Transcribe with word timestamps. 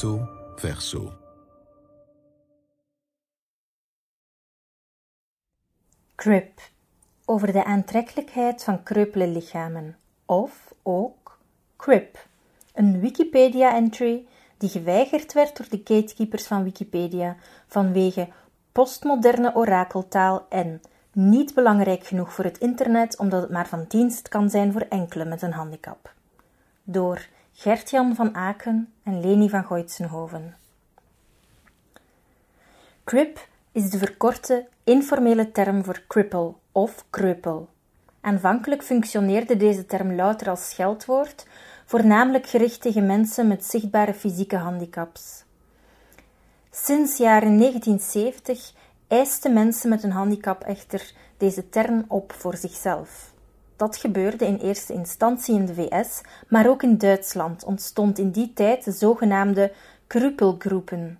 Verso. 0.00 1.12
CRIP 6.14 6.60
over 7.24 7.52
de 7.52 7.64
aantrekkelijkheid 7.64 8.64
van 8.64 8.82
kreupele 8.82 9.26
lichamen, 9.26 9.96
of 10.26 10.74
ook 10.82 11.38
CRIP, 11.76 12.26
een 12.74 13.00
Wikipedia-entry 13.00 14.26
die 14.58 14.68
geweigerd 14.68 15.32
werd 15.32 15.56
door 15.56 15.66
de 15.70 15.80
gatekeepers 15.84 16.46
van 16.46 16.62
Wikipedia 16.62 17.36
vanwege 17.66 18.28
postmoderne 18.72 19.54
orakeltaal 19.54 20.46
en 20.48 20.80
niet 21.12 21.54
belangrijk 21.54 22.06
genoeg 22.06 22.32
voor 22.32 22.44
het 22.44 22.58
internet 22.58 23.18
omdat 23.18 23.42
het 23.42 23.50
maar 23.50 23.68
van 23.68 23.84
dienst 23.88 24.28
kan 24.28 24.50
zijn 24.50 24.72
voor 24.72 24.86
enkelen 24.88 25.28
met 25.28 25.42
een 25.42 25.52
handicap. 25.52 26.12
Door 26.82 27.28
Gert-Jan 27.62 28.14
van 28.14 28.34
Aken 28.34 28.92
en 29.02 29.20
Leni 29.20 29.48
van 29.48 29.64
Goitsenhoven. 29.64 30.56
CRIP 33.04 33.48
is 33.72 33.90
de 33.90 33.98
verkorte, 33.98 34.68
informele 34.84 35.50
term 35.50 35.84
voor 35.84 36.04
cripple 36.08 36.54
of 36.72 37.04
kreupel. 37.10 37.68
Aanvankelijk 38.20 38.82
functioneerde 38.82 39.56
deze 39.56 39.86
term 39.86 40.14
louter 40.14 40.48
als 40.48 40.70
scheldwoord, 40.70 41.46
voornamelijk 41.84 42.46
gericht 42.46 42.80
tegen 42.80 43.06
mensen 43.06 43.48
met 43.48 43.64
zichtbare 43.64 44.14
fysieke 44.14 44.56
handicaps. 44.56 45.44
Sinds 46.70 47.16
jaren 47.16 47.58
1970 47.58 48.72
eisten 49.08 49.52
mensen 49.52 49.88
met 49.88 50.02
een 50.02 50.12
handicap 50.12 50.62
echter 50.62 51.12
deze 51.36 51.68
term 51.68 52.04
op 52.08 52.32
voor 52.32 52.56
zichzelf. 52.56 53.29
Dat 53.80 53.96
gebeurde 53.96 54.46
in 54.46 54.56
eerste 54.56 54.92
instantie 54.92 55.54
in 55.54 55.66
de 55.66 55.74
VS, 55.74 56.20
maar 56.48 56.68
ook 56.68 56.82
in 56.82 56.98
Duitsland 56.98 57.64
ontstond 57.64 58.18
in 58.18 58.30
die 58.30 58.52
tijd 58.52 58.84
de 58.84 58.92
zogenaamde 58.92 59.72
krupelgroepen, 60.06 61.18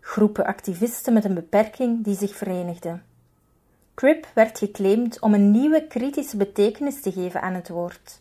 groepen 0.00 0.46
activisten 0.46 1.12
met 1.12 1.24
een 1.24 1.34
beperking 1.34 2.04
die 2.04 2.16
zich 2.16 2.36
verenigden. 2.36 3.02
Crip 3.94 4.26
werd 4.34 4.58
geclaimd 4.58 5.20
om 5.20 5.34
een 5.34 5.50
nieuwe 5.50 5.86
kritische 5.86 6.36
betekenis 6.36 7.00
te 7.00 7.12
geven 7.12 7.42
aan 7.42 7.54
het 7.54 7.68
woord. 7.68 8.20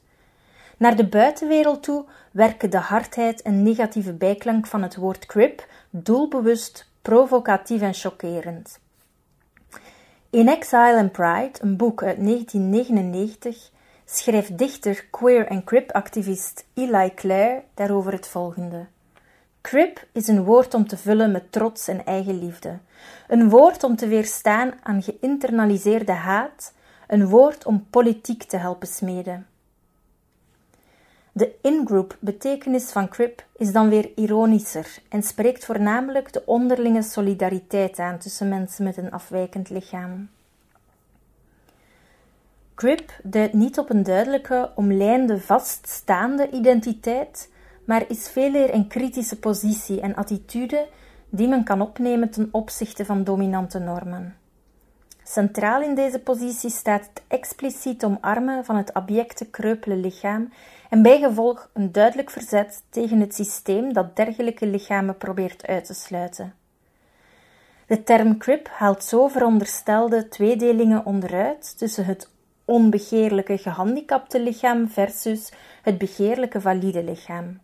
Naar 0.78 0.96
de 0.96 1.08
buitenwereld 1.08 1.84
toe 1.84 2.06
werken 2.32 2.70
de 2.70 2.78
hardheid 2.78 3.42
en 3.42 3.64
negatieve 3.64 4.14
bijklank 4.14 4.68
van 4.68 4.82
het 4.82 4.96
woord 4.96 5.26
crip 5.26 5.68
doelbewust, 5.90 6.90
provocatief 7.02 7.82
en 7.82 7.94
chockerend. 7.94 8.80
In 10.30 10.48
Exile 10.48 10.98
and 10.98 11.12
Pride, 11.12 11.52
een 11.60 11.78
boek 11.78 12.04
uit 12.04 12.18
1999, 12.18 13.76
schrijft 14.10 14.58
dichter, 14.58 15.06
queer 15.12 15.48
en 15.48 15.64
crip-activist 15.64 16.66
Eli 16.74 17.14
Clare 17.14 17.64
daarover 17.74 18.12
het 18.12 18.28
volgende. 18.28 18.86
Crip 19.62 20.08
is 20.12 20.28
een 20.28 20.44
woord 20.44 20.74
om 20.74 20.88
te 20.88 20.98
vullen 20.98 21.32
met 21.32 21.52
trots 21.52 21.88
en 21.88 22.06
eigenliefde. 22.06 22.78
Een 23.28 23.50
woord 23.50 23.84
om 23.84 23.96
te 23.96 24.08
weerstaan 24.08 24.74
aan 24.84 25.04
geïnternaliseerde 25.04 26.12
haat. 26.12 26.74
Een 27.08 27.28
woord 27.28 27.66
om 27.66 27.88
politiek 27.90 28.44
te 28.44 28.58
helpen 28.58 28.88
smeden. 28.88 29.48
De 31.32 31.56
in-group 31.62 32.18
betekenis 32.20 32.92
van 32.92 33.10
crip 33.10 33.46
is 33.58 33.72
dan 33.72 33.90
weer 33.90 34.12
ironischer 34.16 35.00
en 35.10 35.24
spreekt 35.24 35.66
voornamelijk 35.66 36.34
de 36.34 36.44
onderlinge 36.46 37.02
solidariteit 37.02 38.00
aan 38.00 38.18
tussen 38.18 38.50
mensen 38.50 38.84
met 38.84 38.98
een 38.98 39.12
afwijkend 39.12 39.70
lichaam. 39.70 40.30
Crip 42.78 43.20
duidt 43.24 43.54
niet 43.54 43.78
op 43.78 43.90
een 43.90 44.04
duidelijke, 44.04 44.72
omlijnde, 44.76 45.40
vaststaande 45.40 46.50
identiteit, 46.50 47.52
maar 47.86 48.06
is 48.08 48.30
veeleer 48.30 48.74
een 48.74 48.88
kritische 48.88 49.40
positie 49.40 50.02
en 50.02 50.16
attitude 50.16 50.88
die 51.30 51.48
men 51.48 51.64
kan 51.64 51.82
opnemen 51.82 52.30
ten 52.30 52.50
opzichte 52.52 53.06
van 53.06 53.24
dominante 53.24 53.80
normen. 53.80 54.36
Centraal 55.24 55.82
in 55.82 55.96
deze 55.96 56.20
positie 56.20 56.70
staat 56.70 57.10
het 57.14 57.24
expliciet 57.28 58.04
omarmen 58.04 58.66
van 58.66 58.76
het 58.76 58.94
abjecte 58.94 59.46
kreupele 59.46 59.96
lichaam 59.96 60.54
en 60.90 61.02
bijgevolg 61.02 61.70
een 61.74 61.92
duidelijk 61.92 62.30
verzet 62.30 62.84
tegen 62.90 63.20
het 63.20 63.36
systeem 63.36 63.94
dat 63.94 64.16
dergelijke 64.16 64.68
lichamen 64.68 65.18
probeert 65.18 65.68
uit 65.68 65.86
te 65.86 65.94
sluiten. 65.94 66.54
De 67.88 68.04
term 68.04 68.38
crip 68.38 68.68
haalt 68.68 69.04
zo 69.04 69.28
veronderstelde 69.28 70.28
tweedelingen 70.28 71.06
onderuit 71.06 71.78
tussen 71.78 72.06
het 72.06 72.36
onbegeerlijke 72.68 73.58
gehandicapte 73.58 74.42
lichaam 74.42 74.90
versus 74.90 75.52
het 75.82 75.98
begeerlijke 75.98 76.62
valide 76.62 77.04
lichaam. 77.04 77.60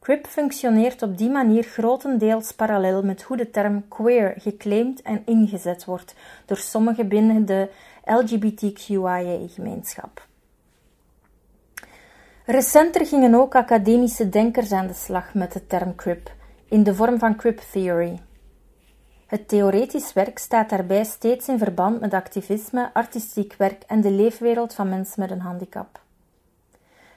Crip 0.00 0.26
functioneert 0.26 1.02
op 1.02 1.18
die 1.18 1.30
manier 1.30 1.62
grotendeels 1.62 2.52
parallel 2.52 3.02
met 3.02 3.22
hoe 3.22 3.36
de 3.36 3.50
term 3.50 3.88
queer 3.88 4.34
geclaimd 4.36 5.02
en 5.02 5.22
ingezet 5.24 5.84
wordt 5.84 6.14
door 6.46 6.56
sommigen 6.56 7.08
binnen 7.08 7.46
de 7.46 7.68
LGBTQIA-gemeenschap. 8.04 10.26
Recenter 12.46 13.06
gingen 13.06 13.34
ook 13.34 13.54
academische 13.54 14.28
denkers 14.28 14.72
aan 14.72 14.86
de 14.86 14.94
slag 14.94 15.34
met 15.34 15.52
de 15.52 15.66
term 15.66 15.94
crip, 15.94 16.32
in 16.68 16.82
de 16.82 16.94
vorm 16.94 17.18
van 17.18 17.36
crip 17.36 17.60
theory. 17.72 18.20
Het 19.30 19.48
theoretisch 19.48 20.12
werk 20.12 20.38
staat 20.38 20.70
daarbij 20.70 21.04
steeds 21.04 21.48
in 21.48 21.58
verband 21.58 22.00
met 22.00 22.14
activisme, 22.14 22.90
artistiek 22.92 23.54
werk 23.54 23.82
en 23.86 24.00
de 24.00 24.10
leefwereld 24.10 24.74
van 24.74 24.88
mensen 24.88 25.20
met 25.20 25.30
een 25.30 25.40
handicap. 25.40 26.00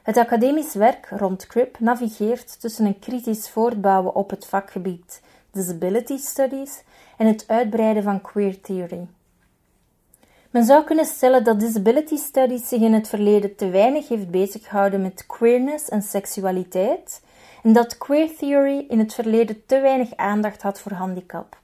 Het 0.04 0.18
academisch 0.18 0.74
werk 0.74 1.10
rond 1.10 1.48
CRIP 1.48 1.80
navigeert 1.80 2.62
tussen 2.62 2.86
een 2.86 3.00
kritisch 3.00 3.50
voortbouwen 3.50 4.16
op 4.16 4.30
het 4.30 4.46
vakgebied 4.46 5.22
Disability 5.52 6.18
Studies 6.18 6.84
en 7.18 7.28
het 7.28 7.44
uitbreiden 7.48 8.04
van 8.04 8.22
queer 8.22 8.62
theory. 8.62 9.08
Men 10.50 10.66
zou 10.66 10.84
kunnen 10.84 11.06
stellen 11.06 11.44
dat 11.44 11.60
Disability 11.60 12.16
Studies 12.16 12.68
zich 12.68 12.82
in 12.82 12.94
het 12.94 13.08
verleden 13.08 13.56
te 13.56 13.70
weinig 13.70 14.08
heeft 14.08 14.30
bezighouden 14.30 15.02
met 15.02 15.26
queerness 15.26 15.90
en 15.90 16.02
seksualiteit 16.02 17.22
en 17.64 17.74
dat 17.74 17.98
queer 17.98 18.36
theory 18.36 18.86
in 18.90 19.00
het 19.00 19.14
verleden 19.14 19.66
te 19.66 19.80
weinig 19.80 20.16
aandacht 20.16 20.62
had 20.62 20.80
voor 20.80 20.92
handicap. 20.92 21.62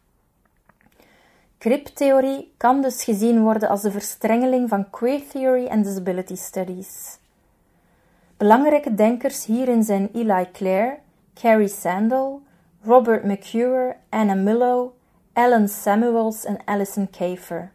CRIP-theorie 1.60 2.54
kan 2.58 2.82
dus 2.82 3.04
gezien 3.04 3.42
worden 3.42 3.70
als 3.70 3.82
de 3.82 3.92
verstrengeling 3.92 4.70
van 4.70 4.90
queer 4.90 5.22
theory 5.28 5.66
en 5.66 5.82
disability 5.82 6.36
studies. 6.36 7.18
Belangrijke 8.38 8.94
denkers 8.94 9.46
hierin 9.46 9.84
zijn 9.84 10.10
Eli 10.14 10.48
Clare, 10.52 11.00
Carrie 11.34 11.68
Sandel, 11.68 12.42
Robert 12.84 13.24
McCure, 13.24 13.96
Anna 14.10 14.34
Millow, 14.34 14.92
Alan 15.34 15.68
Samuels 15.68 16.46
en 16.46 16.58
Alison 16.66 17.10
Kafer. 17.10 17.72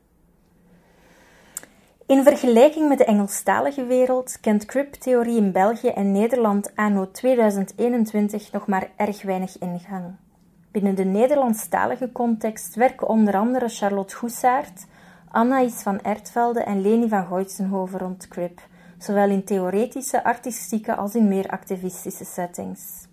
In 2.06 2.23
vergelijking 2.23 2.89
met 2.89 2.99
de 2.99 3.05
Engelstalige 3.05 3.84
wereld 3.84 4.41
kent 4.41 4.65
CRIP-theorie 4.65 5.37
in 5.37 5.53
België 5.53 5.89
en 5.89 6.12
Nederland 6.12 6.77
anno 6.77 7.11
2021 7.11 8.53
nog 8.53 8.67
maar 8.67 8.91
erg 8.97 9.23
weinig 9.23 9.59
ingang. 9.59 10.15
Binnen 10.75 10.95
de 10.95 11.05
Nederlandstalige 11.05 12.12
context 12.12 12.75
werken 12.75 13.09
onder 13.09 13.37
andere 13.37 13.69
Charlotte 13.69 14.17
Goesaert, 14.17 14.87
Annaïs 15.31 15.83
van 15.83 16.01
Ertvelde 16.01 16.61
en 16.61 16.81
Leni 16.81 17.09
van 17.09 17.27
Goitsenhoven 17.27 17.99
rond 17.99 18.29
CRIP, 18.29 18.61
zowel 18.99 19.31
in 19.31 19.45
theoretische, 19.45 20.25
artistieke 20.25 20.95
als 20.95 21.15
in 21.15 21.29
meer 21.29 21.49
activistische 21.49 22.25
settings. 22.25 23.07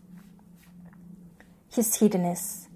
Geschiedenis 1.67 2.67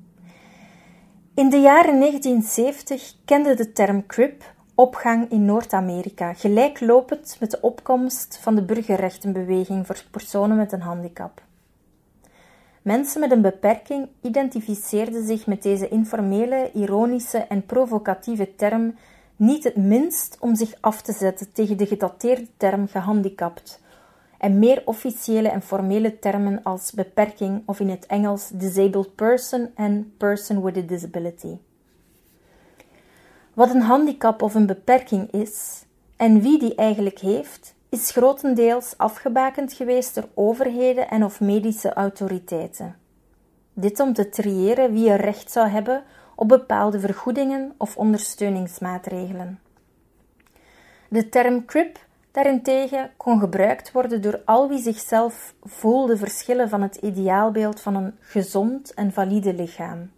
In 1.33 1.49
de 1.49 1.59
jaren 1.59 1.99
1970 1.99 3.15
kende 3.25 3.53
de 3.53 3.71
term 3.71 4.05
CRIP 4.05 4.53
opgang 4.75 5.31
in 5.31 5.45
Noord-Amerika, 5.45 6.33
gelijklopend 6.33 7.37
met 7.39 7.51
de 7.51 7.61
opkomst 7.61 8.37
van 8.41 8.55
de 8.55 8.63
burgerrechtenbeweging 8.63 9.85
voor 9.85 10.03
personen 10.11 10.57
met 10.57 10.71
een 10.71 10.81
handicap. 10.81 11.44
Mensen 12.85 13.19
met 13.19 13.31
een 13.31 13.41
beperking 13.41 14.07
identificeerden 14.21 15.25
zich 15.25 15.47
met 15.47 15.63
deze 15.63 15.87
informele, 15.87 16.71
ironische 16.73 17.37
en 17.37 17.65
provocatieve 17.65 18.55
term 18.55 18.95
niet 19.35 19.63
het 19.63 19.75
minst 19.75 20.37
om 20.39 20.55
zich 20.55 20.73
af 20.79 21.01
te 21.01 21.11
zetten 21.11 21.51
tegen 21.51 21.77
de 21.77 21.85
gedateerde 21.85 22.47
term 22.57 22.87
gehandicapt 22.87 23.81
en 24.37 24.59
meer 24.59 24.81
officiële 24.85 25.49
en 25.49 25.61
formele 25.61 26.19
termen 26.19 26.63
als 26.63 26.91
beperking 26.91 27.63
of 27.65 27.79
in 27.79 27.89
het 27.89 28.05
Engels 28.05 28.49
disabled 28.49 29.15
person 29.15 29.69
en 29.75 30.13
person 30.17 30.63
with 30.63 30.77
a 30.77 30.81
disability. 30.81 31.57
Wat 33.53 33.69
een 33.69 33.81
handicap 33.81 34.41
of 34.41 34.55
een 34.55 34.65
beperking 34.65 35.31
is 35.31 35.83
en 36.15 36.41
wie 36.41 36.59
die 36.59 36.75
eigenlijk 36.75 37.19
heeft, 37.19 37.74
is 37.95 38.11
grotendeels 38.11 38.93
afgebakend 38.97 39.73
geweest 39.73 40.15
door 40.15 40.27
overheden 40.33 41.09
en 41.09 41.23
of 41.23 41.39
medische 41.39 41.93
autoriteiten. 41.93 42.95
Dit 43.73 43.99
om 43.99 44.13
te 44.13 44.29
triëren 44.29 44.93
wie 44.93 45.09
er 45.09 45.21
recht 45.21 45.51
zou 45.51 45.67
hebben 45.67 46.03
op 46.35 46.47
bepaalde 46.47 46.99
vergoedingen 46.99 47.73
of 47.77 47.97
ondersteuningsmaatregelen. 47.97 49.59
De 51.07 51.29
term 51.29 51.65
CRIP 51.65 51.99
daarentegen 52.31 53.11
kon 53.17 53.39
gebruikt 53.39 53.91
worden 53.91 54.21
door 54.21 54.41
al 54.45 54.69
wie 54.69 54.81
zichzelf 54.81 55.53
voelde 55.63 56.17
verschillen 56.17 56.69
van 56.69 56.81
het 56.81 56.95
ideaalbeeld 56.95 57.81
van 57.81 57.95
een 57.95 58.15
gezond 58.19 58.93
en 58.93 59.13
valide 59.13 59.53
lichaam. 59.53 60.11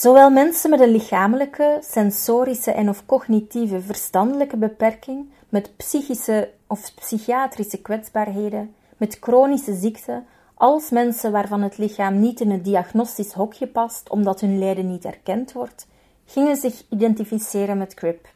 Zowel 0.00 0.30
mensen 0.30 0.70
met 0.70 0.80
een 0.80 0.90
lichamelijke, 0.90 1.78
sensorische 1.80 2.70
en 2.70 2.88
of 2.88 3.06
cognitieve 3.06 3.80
verstandelijke 3.80 4.56
beperking, 4.56 5.28
met 5.48 5.76
psychische 5.76 6.50
of 6.66 6.94
psychiatrische 6.94 7.80
kwetsbaarheden, 7.80 8.74
met 8.96 9.16
chronische 9.20 9.74
ziekten, 9.74 10.26
als 10.54 10.90
mensen 10.90 11.32
waarvan 11.32 11.62
het 11.62 11.78
lichaam 11.78 12.20
niet 12.20 12.40
in 12.40 12.50
het 12.50 12.64
diagnostisch 12.64 13.32
hokje 13.32 13.66
past 13.66 14.10
omdat 14.10 14.40
hun 14.40 14.58
lijden 14.58 14.88
niet 14.88 15.04
erkend 15.04 15.52
wordt, 15.52 15.86
gingen 16.24 16.56
zich 16.56 16.82
identificeren 16.90 17.78
met 17.78 17.94
CRIP. 17.94 18.28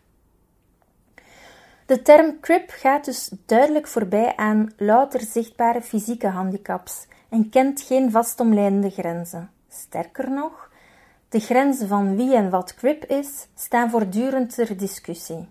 De 1.87 2.03
term 2.03 2.41
CRIP 2.41 2.71
gaat 2.71 3.05
dus 3.05 3.31
duidelijk 3.47 3.87
voorbij 3.87 4.37
aan 4.37 4.73
louter 4.77 5.21
zichtbare 5.21 5.83
fysieke 5.83 6.29
handicaps 6.29 7.07
en 7.29 7.51
kent 7.51 7.81
geen 7.81 8.11
vastomlijnde 8.11 8.91
grenzen. 8.91 9.51
Sterker 9.69 10.31
nog, 10.31 10.73
de 11.35 11.41
grenzen 11.41 11.89
van 11.89 12.17
wie 12.17 12.35
en 12.35 12.51
wat 12.51 12.75
CRIP 12.75 13.05
is, 13.05 13.47
staan 13.55 13.91
voortdurend 13.91 14.55
ter 14.55 14.77
discussie. 14.77 15.49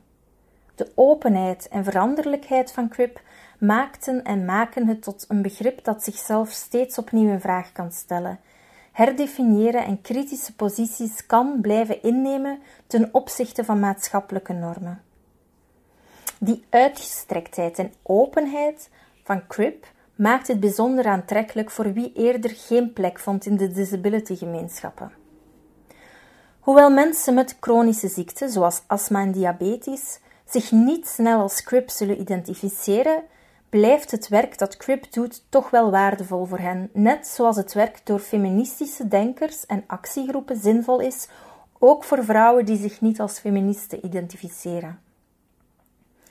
De 0.76 0.92
openheid 0.96 1.68
en 1.68 1.84
veranderlijkheid 1.84 2.72
van 2.72 2.90
CRIP 2.90 3.22
maakten 3.60 4.24
en 4.24 4.46
maken 4.46 4.88
het 4.88 5.02
tot 5.02 5.26
een 5.28 5.42
begrip 5.42 5.84
dat 5.84 6.04
zichzelf 6.04 6.50
steeds 6.52 6.98
opnieuw 6.98 7.30
in 7.30 7.40
vraag 7.40 7.72
kan 7.72 7.92
stellen, 7.92 8.40
herdefiniëren 8.92 9.86
en 9.86 10.02
kritische 10.02 10.56
posities 10.56 11.26
kan 11.26 11.58
blijven 11.62 12.04
innemen 12.04 12.60
ten 12.88 13.10
opzichte 13.12 13.64
van 13.64 13.80
maatschappelijke 13.80 14.54
normen. 14.54 15.02
Die 16.40 16.66
uitgestrektheid 16.70 17.80
en 17.80 17.94
openheid 18.04 18.90
van 19.24 19.48
CRIP 19.48 19.88
maakt 20.16 20.48
het 20.48 20.60
bijzonder 20.60 21.06
aantrekkelijk 21.06 21.72
voor 21.72 21.94
wie 21.94 22.12
eerder 22.14 22.52
geen 22.56 22.94
plek 22.94 23.20
vond 23.20 23.46
in 23.46 23.58
de 23.58 23.72
disability-gemeenschappen. 23.72 25.22
Hoewel 26.64 26.90
mensen 26.90 27.34
met 27.34 27.58
chronische 27.60 28.08
ziekten, 28.08 28.50
zoals 28.50 28.82
astma 28.88 29.22
en 29.22 29.32
diabetes, 29.32 30.20
zich 30.46 30.72
niet 30.72 31.08
snel 31.08 31.42
als 31.42 31.64
CRIP 31.64 31.90
zullen 31.90 32.20
identificeren, 32.20 33.24
blijft 33.70 34.12
het 34.12 34.28
werk 34.28 34.58
dat 34.58 34.78
CRIP 34.78 35.14
doet 35.14 35.44
toch 35.50 35.70
wel 35.70 35.92
waardevol 35.92 36.46
voor 36.46 36.60
hen, 36.60 36.90
net 36.94 37.28
zoals 37.28 37.56
het 37.56 37.74
werk 37.74 38.06
door 38.06 38.20
feministische 38.20 39.08
denkers 39.08 39.66
en 39.66 39.84
actiegroepen 39.88 40.58
zinvol 40.58 41.00
is, 41.00 41.28
ook 41.80 42.04
voor 42.04 42.24
vrouwen 42.24 42.66
die 42.66 42.78
zich 42.78 43.02
niet 43.02 43.20
als 43.20 43.40
feministen 43.40 44.06
identificeren. 44.06 45.00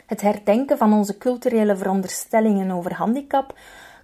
Het 0.06 0.20
herdenken 0.20 0.78
van 0.78 0.92
onze 0.92 1.18
culturele 1.18 1.76
veronderstellingen 1.76 2.70
over 2.70 2.94
handicap 2.94 3.58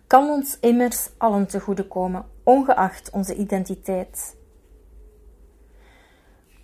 kan 0.06 0.28
ons 0.28 0.56
immers 0.60 1.08
allen 1.18 1.46
te 1.46 1.60
goede 1.60 1.86
komen, 1.86 2.24
ongeacht 2.42 3.10
onze 3.10 3.34
identiteit. 3.34 4.36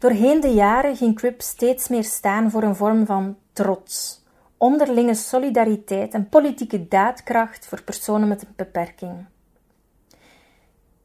Doorheen 0.05 0.41
de 0.41 0.49
jaren 0.49 0.97
ging 0.97 1.15
CRIP 1.15 1.41
steeds 1.41 1.89
meer 1.89 2.05
staan 2.05 2.51
voor 2.51 2.63
een 2.63 2.77
vorm 2.77 3.07
van 3.07 3.37
trots, 3.53 4.23
onderlinge 4.57 5.15
solidariteit 5.15 6.15
en 6.15 6.29
politieke 6.29 6.89
daadkracht 6.89 7.67
voor 7.67 7.83
personen 7.83 8.29
met 8.29 8.43
een 8.43 8.53
beperking. 8.57 9.27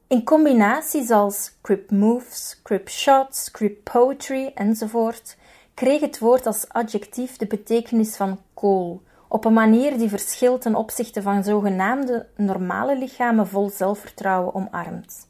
In 0.07 0.23
combinaties 0.23 1.09
als 1.09 1.51
Crip 1.61 1.91
Moves, 1.91 2.59
Crip 2.63 2.89
Shots, 2.89 3.51
Crip 3.51 3.83
Poetry 3.83 4.51
enzovoort 4.55 5.37
kreeg 5.73 6.01
het 6.01 6.19
woord 6.19 6.45
als 6.45 6.69
adjectief 6.69 7.37
de 7.37 7.47
betekenis 7.47 8.15
van 8.15 8.39
kool, 8.53 9.01
op 9.27 9.45
een 9.45 9.53
manier 9.53 9.97
die 9.97 10.09
verschil 10.09 10.57
ten 10.57 10.75
opzichte 10.75 11.21
van 11.21 11.43
zogenaamde 11.43 12.27
normale 12.35 12.97
lichamen 12.97 13.47
vol 13.47 13.69
zelfvertrouwen 13.69 14.55
omarmt. 14.55 15.28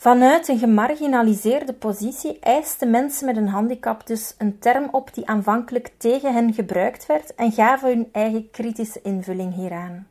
Vanuit 0.00 0.48
een 0.48 0.58
gemarginaliseerde 0.58 1.72
positie 1.72 2.38
eisten 2.38 2.90
mensen 2.90 3.26
met 3.26 3.36
een 3.36 3.48
handicap 3.48 4.06
dus 4.06 4.34
een 4.38 4.58
term 4.58 4.88
op 4.90 5.14
die 5.14 5.26
aanvankelijk 5.26 5.92
tegen 5.96 6.34
hen 6.34 6.54
gebruikt 6.54 7.06
werd 7.06 7.34
en 7.34 7.52
gaven 7.52 7.88
hun 7.88 8.08
eigen 8.12 8.50
kritische 8.50 9.00
invulling 9.02 9.54
hieraan. 9.54 10.06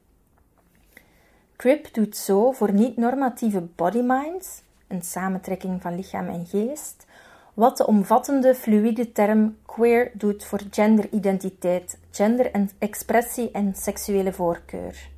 CRIP 1.56 1.94
doet 1.94 2.18
zo 2.18 2.52
voor 2.52 2.74
niet-normatieve 2.74 3.62
bodyminds, 3.76 4.62
een 4.88 5.02
samentrekking 5.02 5.82
van 5.82 5.96
lichaam 5.96 6.28
en 6.28 6.46
geest, 6.46 7.06
wat 7.54 7.78
de 7.78 7.88
omvattende 7.88 8.56
fluïde 8.56 9.12
term 9.12 9.58
queer 9.66 10.12
doet 10.14 10.46
voor 10.46 10.62
genderidentiteit, 10.72 11.98
gender 12.12 12.52
en 12.52 12.70
expressie 12.80 13.52
en 13.52 13.74
seksuele 13.76 14.34
voorkeur. 14.34 15.10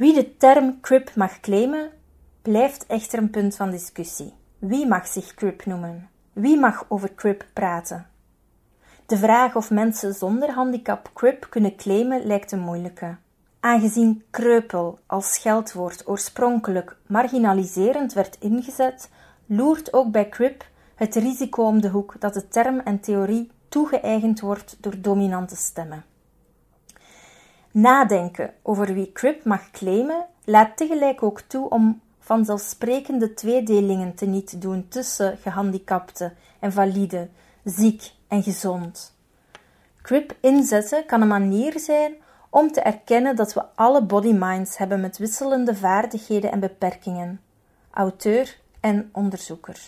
Wie 0.00 0.14
de 0.14 0.36
term 0.36 0.80
crip 0.80 1.14
mag 1.14 1.40
claimen, 1.40 1.90
blijft 2.42 2.86
echter 2.86 3.18
een 3.18 3.30
punt 3.30 3.56
van 3.56 3.70
discussie. 3.70 4.34
Wie 4.58 4.86
mag 4.86 5.06
zich 5.06 5.34
crip 5.34 5.64
noemen? 5.64 6.08
Wie 6.32 6.58
mag 6.58 6.84
over 6.88 7.14
crip 7.14 7.46
praten? 7.52 8.06
De 9.06 9.16
vraag 9.16 9.56
of 9.56 9.70
mensen 9.70 10.14
zonder 10.14 10.50
handicap 10.50 11.10
crip 11.14 11.46
kunnen 11.50 11.76
claimen 11.76 12.26
lijkt 12.26 12.52
een 12.52 12.60
moeilijke. 12.60 13.16
Aangezien 13.60 14.22
kreupel 14.30 14.98
als 15.06 15.32
scheldwoord 15.32 16.08
oorspronkelijk 16.08 16.96
marginaliserend 17.06 18.12
werd 18.12 18.36
ingezet, 18.38 19.10
loert 19.46 19.92
ook 19.92 20.10
bij 20.10 20.28
crip 20.28 20.64
het 20.94 21.14
risico 21.14 21.64
om 21.64 21.80
de 21.80 21.88
hoek 21.88 22.14
dat 22.18 22.34
de 22.34 22.48
term 22.48 22.78
en 22.78 23.00
theorie 23.00 23.50
toegeëigend 23.68 24.40
wordt 24.40 24.76
door 24.80 25.00
dominante 25.00 25.56
stemmen. 25.56 26.04
Nadenken 27.72 28.54
over 28.62 28.94
wie 28.94 29.12
CRIP 29.12 29.44
mag 29.44 29.70
claimen 29.70 30.26
laat 30.44 30.76
tegelijk 30.76 31.22
ook 31.22 31.40
toe 31.40 31.68
om 31.68 32.00
vanzelfsprekende 32.18 33.34
tweedelingen 33.34 34.14
te 34.14 34.26
niet 34.26 34.62
doen 34.62 34.88
tussen 34.88 35.36
gehandicapte 35.36 36.32
en 36.58 36.72
valide, 36.72 37.28
ziek 37.64 38.12
en 38.28 38.42
gezond. 38.42 39.16
CRIP 40.02 40.36
inzetten 40.40 41.06
kan 41.06 41.20
een 41.20 41.28
manier 41.28 41.78
zijn 41.78 42.14
om 42.48 42.72
te 42.72 42.80
erkennen 42.80 43.36
dat 43.36 43.52
we 43.52 43.64
alle 43.74 44.02
bodyminds 44.02 44.76
hebben 44.76 45.00
met 45.00 45.18
wisselende 45.18 45.74
vaardigheden 45.74 46.52
en 46.52 46.60
beperkingen, 46.60 47.40
auteur 47.90 48.58
en 48.80 49.08
onderzoeker. 49.12 49.80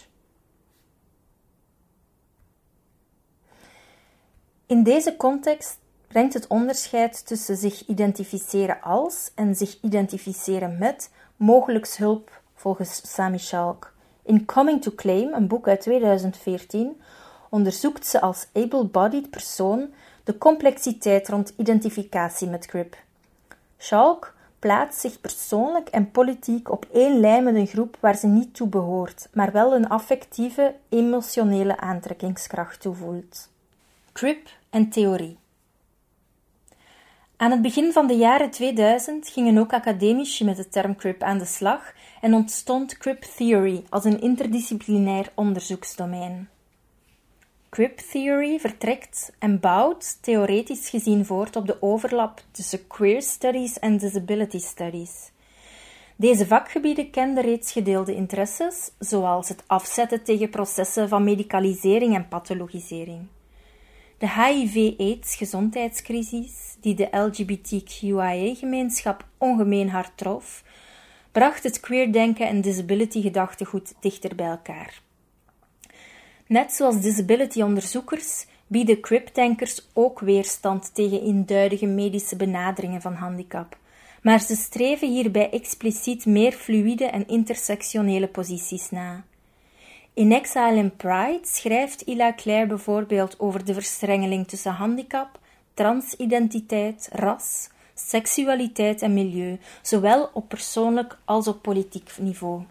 In 4.67 4.83
deze 4.83 5.17
context 5.17 5.79
brengt 6.13 6.35
het 6.35 6.47
onderscheid 6.47 7.27
tussen 7.27 7.57
zich 7.57 7.87
identificeren 7.87 8.83
als 8.83 9.31
en 9.35 9.55
zich 9.57 9.79
identificeren 9.81 10.79
met 10.79 11.11
mogelijks 11.37 11.97
hulp 11.97 12.41
volgens 12.55 13.15
Sami 13.15 13.39
Schalk. 13.39 13.93
In 14.23 14.45
Coming 14.45 14.83
to 14.83 14.93
Claim, 14.97 15.33
een 15.33 15.47
boek 15.47 15.69
uit 15.69 15.81
2014, 15.81 17.01
onderzoekt 17.49 18.07
ze 18.07 18.21
als 18.21 18.47
able-bodied 18.53 19.31
persoon 19.31 19.91
de 20.25 20.39
complexiteit 20.39 21.29
rond 21.29 21.53
identificatie 21.57 22.49
met 22.49 22.67
CRIP. 22.67 22.97
Schalk 23.79 24.35
plaatst 24.59 25.01
zich 25.01 25.21
persoonlijk 25.21 25.89
en 25.89 26.11
politiek 26.11 26.71
op 26.71 26.87
één 26.93 27.21
lijn 27.21 27.45
met 27.45 27.55
een 27.55 27.67
groep 27.67 27.97
waar 28.01 28.17
ze 28.17 28.27
niet 28.27 28.55
toe 28.55 28.69
behoort, 28.69 29.29
maar 29.33 29.53
wel 29.53 29.75
een 29.75 29.89
affectieve, 29.89 30.75
emotionele 30.89 31.77
aantrekkingskracht 31.77 32.81
toevoelt. 32.81 33.49
CRIP 34.13 34.49
en 34.71 34.89
theorie. 34.89 35.41
Aan 37.43 37.51
het 37.51 37.63
begin 37.63 37.93
van 37.93 38.07
de 38.07 38.17
jaren 38.17 38.51
2000 38.51 39.29
gingen 39.29 39.59
ook 39.59 39.73
academici 39.73 40.45
met 40.45 40.57
de 40.57 40.69
term 40.69 40.97
CRIP 40.97 41.23
aan 41.23 41.39
de 41.39 41.45
slag 41.45 41.93
en 42.21 42.35
ontstond 42.35 42.99
CRIP 42.99 43.23
Theory 43.23 43.85
als 43.89 44.05
een 44.05 44.21
interdisciplinair 44.21 45.33
onderzoeksdomein. 45.35 46.49
CRIP 47.69 47.99
Theory 47.99 48.59
vertrekt 48.59 49.33
en 49.39 49.61
bouwt 49.61 50.23
theoretisch 50.23 50.89
gezien 50.89 51.27
voort 51.27 51.57
op 51.57 51.67
de 51.67 51.83
overlap 51.83 52.43
tussen 52.51 52.87
queer 52.87 53.23
studies 53.23 53.79
en 53.79 53.97
disability 53.97 54.59
studies. 54.59 55.31
Deze 56.17 56.47
vakgebieden 56.47 57.11
kenden 57.11 57.45
reeds 57.45 57.73
gedeelde 57.73 58.15
interesses, 58.15 58.91
zoals 58.99 59.49
het 59.49 59.63
afzetten 59.67 60.23
tegen 60.23 60.51
processen 60.51 61.09
van 61.09 61.25
medicalisering 61.25 62.15
en 62.15 62.29
pathologisering. 62.29 63.27
De 64.23 64.31
HIV-AIDS-gezondheidscrisis, 64.31 66.77
die 66.81 66.95
de 66.95 67.09
LGBTQIA-gemeenschap 67.11 69.27
ongemeen 69.39 69.89
hard 69.89 70.13
trof, 70.15 70.65
bracht 71.33 71.63
het 71.63 71.81
queerdenken 71.81 72.49
en 72.49 72.61
disability-gedachtegoed 72.61 73.95
dichter 74.01 74.35
bij 74.35 74.47
elkaar. 74.47 75.03
Net 76.47 76.73
zoals 76.73 77.01
disability-onderzoekers 77.01 78.47
bieden 78.67 79.01
crip-denkers 79.01 79.89
ook 79.93 80.21
weerstand 80.21 80.95
tegen 80.95 81.23
eenduidige 81.23 81.87
medische 81.87 82.37
benaderingen 82.37 83.01
van 83.01 83.15
handicap, 83.15 83.79
maar 84.21 84.41
ze 84.41 84.57
streven 84.57 85.09
hierbij 85.09 85.51
expliciet 85.51 86.27
meer 86.27 86.53
fluïde 86.53 87.05
en 87.05 87.29
intersectionele 87.29 88.29
posities 88.29 88.91
na. 88.91 89.25
In 90.15 90.33
Exile 90.33 90.81
and 90.81 90.97
Pride 90.97 91.41
schrijft 91.43 92.01
Ila 92.01 92.35
Claire 92.35 92.67
bijvoorbeeld 92.67 93.41
over 93.41 93.65
de 93.65 93.75
verstrengeling 93.75 94.49
tussen 94.49 94.73
handicap, 94.73 95.39
transidentiteit, 95.75 97.09
ras, 97.13 97.69
seksualiteit 97.95 99.03
en 99.03 99.15
milieu, 99.15 99.59
zowel 99.83 100.31
op 100.33 100.49
persoonlijk 100.49 101.19
als 101.25 101.49
op 101.49 101.63
politiek 101.63 102.11
niveau. 102.21 102.63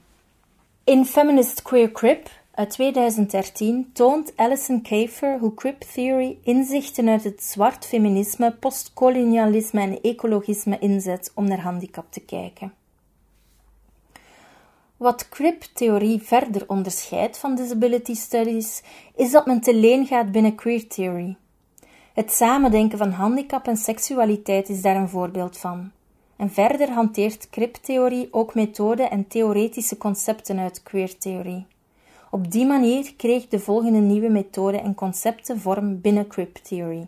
In 0.84 1.06
Feminist 1.06 1.62
Queer 1.62 1.92
Crip 1.92 2.30
uit 2.52 2.70
2013 2.70 3.90
toont 3.94 4.34
Alison 4.36 4.82
Kafer 4.82 5.40
hoe 5.40 5.54
Crip 5.54 5.82
Theory 5.82 6.38
inzichten 6.44 7.10
uit 7.10 7.24
het 7.24 7.44
zwart 7.44 7.86
feminisme, 7.86 8.52
postkolonialisme 8.52 9.82
en 9.82 10.02
ecologisme 10.02 10.80
inzet 10.80 11.32
om 11.36 11.48
naar 11.48 11.62
handicap 11.62 12.06
te 12.10 12.20
kijken. 12.20 12.81
Wat 15.02 15.30
Crip-theorie 15.30 16.22
verder 16.22 16.64
onderscheidt 16.68 17.38
van 17.38 17.56
disability 17.56 18.14
studies, 18.14 18.84
is 19.16 19.32
dat 19.32 19.46
men 19.46 19.62
te 19.62 19.76
leen 19.76 20.06
gaat 20.06 20.32
binnen 20.32 20.56
queer 20.56 20.88
theory. 20.88 21.36
Het 22.14 22.32
samendenken 22.32 22.98
van 22.98 23.12
handicap 23.12 23.68
en 23.68 23.78
seksualiteit 23.78 24.70
is 24.70 24.82
daar 24.82 24.96
een 24.96 25.10
voorbeeld 25.10 25.58
van. 25.58 25.92
En 26.36 26.50
verder 26.50 26.90
hanteert 26.90 27.50
Crip-theorie 27.50 28.28
ook 28.32 28.56
methoden 28.56 29.12
en 29.12 29.28
theoretische 29.28 29.98
concepten 29.98 30.60
uit 30.60 30.84
queer-theorie. 30.84 31.66
Op 32.32 32.52
die 32.52 32.66
manier 32.66 33.14
kreeg 33.16 33.48
de 33.48 33.60
volgende 33.60 34.00
nieuwe 34.00 34.30
methode 34.30 34.78
en 34.78 34.96
concepten 34.96 35.60
vorm 35.60 36.02
binnen 36.02 36.28
Crip-theorie. 36.28 37.08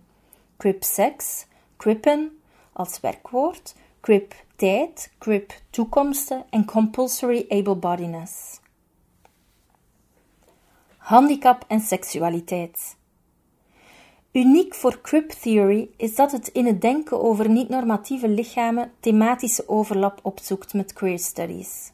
Crip-sex, 0.58 1.46
Crippen 1.78 2.38
als 2.72 3.00
werkwoord, 3.00 3.76
Crip-tijd, 4.04 5.12
Crip-toekomsten 5.20 6.46
en 6.50 6.66
compulsory 6.66 7.46
able-bodiness. 7.50 8.60
Handicap 10.98 11.66
en 11.68 11.80
seksualiteit. 11.80 12.98
Uniek 14.32 14.74
voor 14.74 15.02
Crip 15.02 15.30
Theory 15.30 15.90
is 15.98 16.16
dat 16.16 16.32
het 16.32 16.48
in 16.48 16.66
het 16.66 16.82
denken 16.82 17.22
over 17.22 17.50
niet-normatieve 17.50 18.28
lichamen 18.28 18.92
thematische 19.00 19.70
overlap 19.70 20.20
opzoekt 20.22 20.74
met 20.74 20.94
queer 20.94 21.20
studies. 21.20 21.92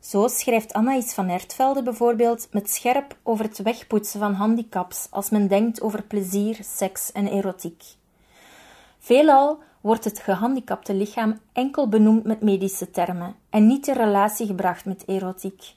Zo 0.00 0.28
schrijft 0.28 0.72
Anaïs 0.72 1.12
van 1.12 1.28
Hertvelde 1.28 1.82
bijvoorbeeld 1.82 2.48
met 2.50 2.70
scherp 2.70 3.16
over 3.22 3.44
het 3.44 3.58
wegpoetsen 3.58 4.20
van 4.20 4.32
handicaps 4.32 5.06
als 5.10 5.30
men 5.30 5.48
denkt 5.48 5.80
over 5.80 6.02
plezier, 6.02 6.58
seks 6.60 7.12
en 7.12 7.26
erotiek. 7.26 7.82
Veelal 8.98 9.66
wordt 9.80 10.04
het 10.04 10.18
gehandicapte 10.18 10.94
lichaam 10.94 11.38
enkel 11.52 11.88
benoemd 11.88 12.24
met 12.24 12.42
medische 12.42 12.90
termen 12.90 13.34
en 13.50 13.66
niet 13.66 13.86
in 13.86 13.94
relatie 13.94 14.46
gebracht 14.46 14.84
met 14.84 15.02
erotiek. 15.06 15.76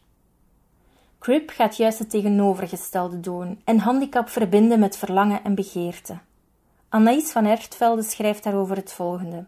Crip 1.20 1.50
gaat 1.50 1.78
juist 1.78 2.00
het 2.00 2.10
tegenovergestelde 2.10 3.20
doen 3.20 3.62
en 3.64 3.80
handicap 3.80 4.30
verbinden 4.30 4.80
met 4.80 4.98
verlangen 4.98 5.44
en 5.44 5.56
begeerte. 5.56 6.18
Anaïs 6.90 7.32
van 7.32 7.46
Ertvelde 7.46 8.04
schrijft 8.04 8.44
daarover 8.44 8.76
het 8.76 8.94
volgende. 8.94 9.46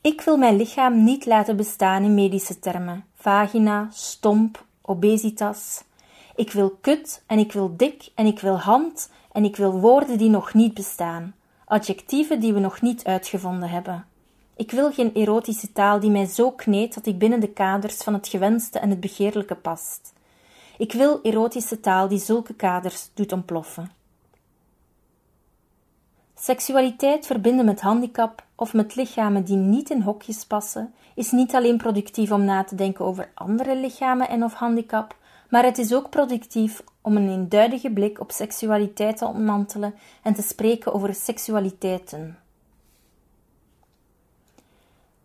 Ik 0.00 0.20
wil 0.20 0.36
mijn 0.36 0.56
lichaam 0.56 1.04
niet 1.04 1.26
laten 1.26 1.56
bestaan 1.56 2.02
in 2.02 2.14
medische 2.14 2.58
termen, 2.58 3.04
vagina, 3.14 3.88
stomp, 3.92 4.64
obesitas. 4.82 5.84
Ik 6.34 6.52
wil 6.52 6.70
kut 6.80 7.22
en 7.26 7.38
ik 7.38 7.52
wil 7.52 7.76
dik 7.76 8.08
en 8.14 8.26
ik 8.26 8.40
wil 8.40 8.58
hand 8.58 9.10
en 9.32 9.44
ik 9.44 9.56
wil 9.56 9.80
woorden 9.80 10.18
die 10.18 10.30
nog 10.30 10.54
niet 10.54 10.74
bestaan, 10.74 11.34
adjectieven 11.68 12.40
die 12.40 12.52
we 12.52 12.60
nog 12.60 12.80
niet 12.80 13.04
uitgevonden 13.04 13.68
hebben. 13.68 14.04
Ik 14.56 14.70
wil 14.70 14.92
geen 14.92 15.14
erotische 15.14 15.72
taal 15.72 16.00
die 16.00 16.10
mij 16.10 16.26
zo 16.26 16.50
kneedt 16.50 16.94
dat 16.94 17.06
ik 17.06 17.18
binnen 17.18 17.40
de 17.40 17.52
kaders 17.52 17.96
van 17.96 18.14
het 18.14 18.28
gewenste 18.28 18.78
en 18.78 18.90
het 18.90 19.00
begeerlijke 19.00 19.54
past. 19.54 20.12
Ik 20.78 20.92
wil 20.92 21.20
erotische 21.22 21.80
taal 21.80 22.08
die 22.08 22.18
zulke 22.18 22.54
kaders 22.54 23.10
doet 23.14 23.32
ontploffen. 23.32 23.90
Seksualiteit 26.34 27.26
verbinden 27.26 27.64
met 27.64 27.80
handicap 27.80 28.44
of 28.54 28.74
met 28.74 28.94
lichamen 28.94 29.44
die 29.44 29.56
niet 29.56 29.90
in 29.90 30.02
hokjes 30.02 30.44
passen, 30.44 30.94
is 31.14 31.30
niet 31.30 31.54
alleen 31.54 31.76
productief 31.76 32.30
om 32.30 32.44
na 32.44 32.64
te 32.64 32.74
denken 32.74 33.04
over 33.04 33.30
andere 33.34 33.76
lichamen 33.76 34.28
en 34.28 34.44
of 34.44 34.54
handicap, 34.54 35.16
maar 35.50 35.64
het 35.64 35.78
is 35.78 35.94
ook 35.94 36.10
productief 36.10 36.82
om 37.06 37.16
een 37.16 37.28
eenduidige 37.28 37.90
blik 37.90 38.20
op 38.20 38.30
seksualiteit 38.32 39.16
te 39.16 39.26
ontmantelen 39.26 39.94
en 40.22 40.34
te 40.34 40.42
spreken 40.42 40.94
over 40.94 41.14
seksualiteiten. 41.14 42.38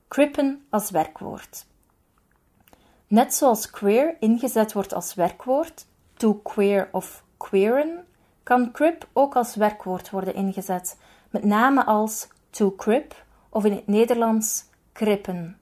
Crippen 0.08 0.66
als 0.70 0.90
werkwoord. 0.90 1.66
Net 3.08 3.34
zoals 3.34 3.70
queer 3.70 4.16
ingezet 4.20 4.74
wordt 4.74 4.94
als 4.94 5.14
werkwoord, 5.14 5.86
to 6.14 6.34
queer 6.34 6.90
of 6.92 7.24
queeren, 7.38 8.06
kan 8.44 8.72
crip 8.72 9.08
ook 9.14 9.36
als 9.36 9.56
werkwoord 9.56 10.10
worden 10.10 10.34
ingezet, 10.34 10.98
met 11.30 11.44
name 11.44 11.86
als 11.86 12.28
to 12.50 12.72
crip 12.76 13.26
of 13.50 13.66
in 13.66 13.72
het 13.72 13.88
Nederlands 13.88 14.66
krippen. 14.92 15.61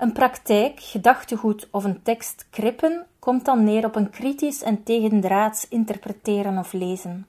Een 0.00 0.12
praktijk, 0.12 0.80
gedachtegoed 0.80 1.68
of 1.70 1.84
een 1.84 2.02
tekst 2.02 2.46
krippen 2.50 3.06
komt 3.18 3.44
dan 3.44 3.64
neer 3.64 3.84
op 3.84 3.96
een 3.96 4.10
kritisch 4.10 4.62
en 4.62 4.82
tegendraads 4.82 5.68
interpreteren 5.68 6.58
of 6.58 6.72
lezen. 6.72 7.26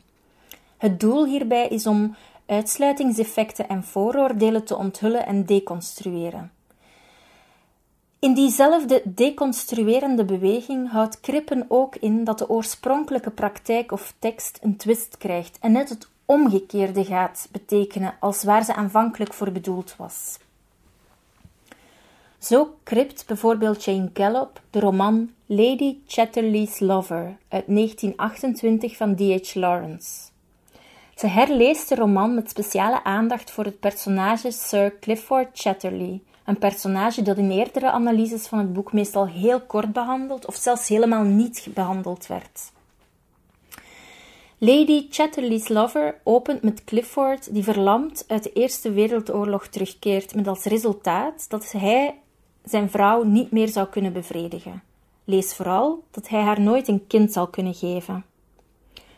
Het 0.78 1.00
doel 1.00 1.26
hierbij 1.26 1.68
is 1.68 1.88
om 1.88 2.16
uitsluitingseffecten 2.46 3.70
en 3.70 3.84
vooroordelen 3.84 4.64
te 4.64 4.76
onthullen 4.76 5.26
en 5.26 5.46
deconstrueren. 5.46 6.52
In 8.20 8.34
diezelfde 8.34 9.02
deconstruerende 9.06 10.26
beweging 10.26 10.92
houdt 10.92 11.20
Krippen 11.20 11.66
ook 11.68 11.96
in 11.96 12.24
dat 12.24 12.38
de 12.38 12.50
oorspronkelijke 12.50 13.32
praktijk 13.32 13.92
of 13.92 14.14
tekst 14.20 14.60
een 14.62 14.78
twist 14.78 15.18
krijgt 15.18 15.58
en 15.60 15.72
net 15.72 15.90
het 15.90 16.10
omgekeerde 16.26 17.06
gaat 17.06 17.48
betekenen 17.52 18.14
als 18.20 18.44
waar 18.44 18.64
ze 18.64 18.76
aanvankelijk 18.76 19.34
voor 19.34 19.52
bedoeld 19.52 19.96
was. 19.98 20.38
Zo 22.42 22.76
kript 22.84 23.24
bijvoorbeeld 23.28 23.84
Jane 23.84 24.10
Gallop 24.14 24.62
de 24.70 24.80
roman 24.80 25.32
Lady 25.46 25.98
Chatterley's 26.08 26.80
Lover 26.80 27.38
uit 27.48 27.66
1928 27.68 28.98
van 28.98 29.16
D.H. 29.16 29.56
Lawrence. 29.56 30.30
Ze 31.16 31.28
herleest 31.28 31.90
de 31.90 31.96
roman 31.96 32.34
met 32.34 32.50
speciale 32.50 33.04
aandacht 33.04 33.52
voor 33.52 33.64
het 33.64 33.80
personage 33.80 34.52
Sir 34.52 35.00
Clifford 35.00 35.48
Chatterley, 35.54 36.22
een 36.46 36.58
personage 36.58 37.22
dat 37.22 37.38
in 37.38 37.52
eerdere 37.52 37.92
analyses 37.92 38.48
van 38.48 38.60
het 38.60 38.74
boek 38.74 38.94
meestal 38.94 39.28
heel 39.28 39.62
kort 39.62 39.94
behandeld 39.94 40.46
of 40.46 40.56
zelfs 40.56 40.88
helemaal 40.88 41.24
niet 41.24 41.68
behandeld 41.74 42.28
werd. 42.28 42.72
Lady 44.58 45.08
Chatterley's 45.10 45.68
Lover 45.68 46.20
opent 46.24 46.62
met 46.62 46.84
Clifford, 46.84 47.54
die 47.54 47.64
verlamd 47.64 48.24
uit 48.28 48.44
de 48.44 48.54
Eerste 48.54 48.92
Wereldoorlog 48.92 49.68
terugkeert, 49.68 50.36
met 50.36 50.48
als 50.48 50.64
resultaat 50.64 51.50
dat 51.50 51.72
hij 51.72 52.16
zijn 52.64 52.90
vrouw 52.90 53.24
niet 53.24 53.52
meer 53.52 53.68
zou 53.68 53.88
kunnen 53.88 54.14
bevredigen. 54.14 54.84
Lees 55.24 55.54
vooral 55.54 56.04
dat 56.12 56.28
hij 56.28 56.42
haar 56.42 56.62
nooit 56.62 56.88
een 56.88 57.08
kind 57.08 57.32
zal 57.32 57.48
kunnen 57.48 57.74
geven. 57.74 58.26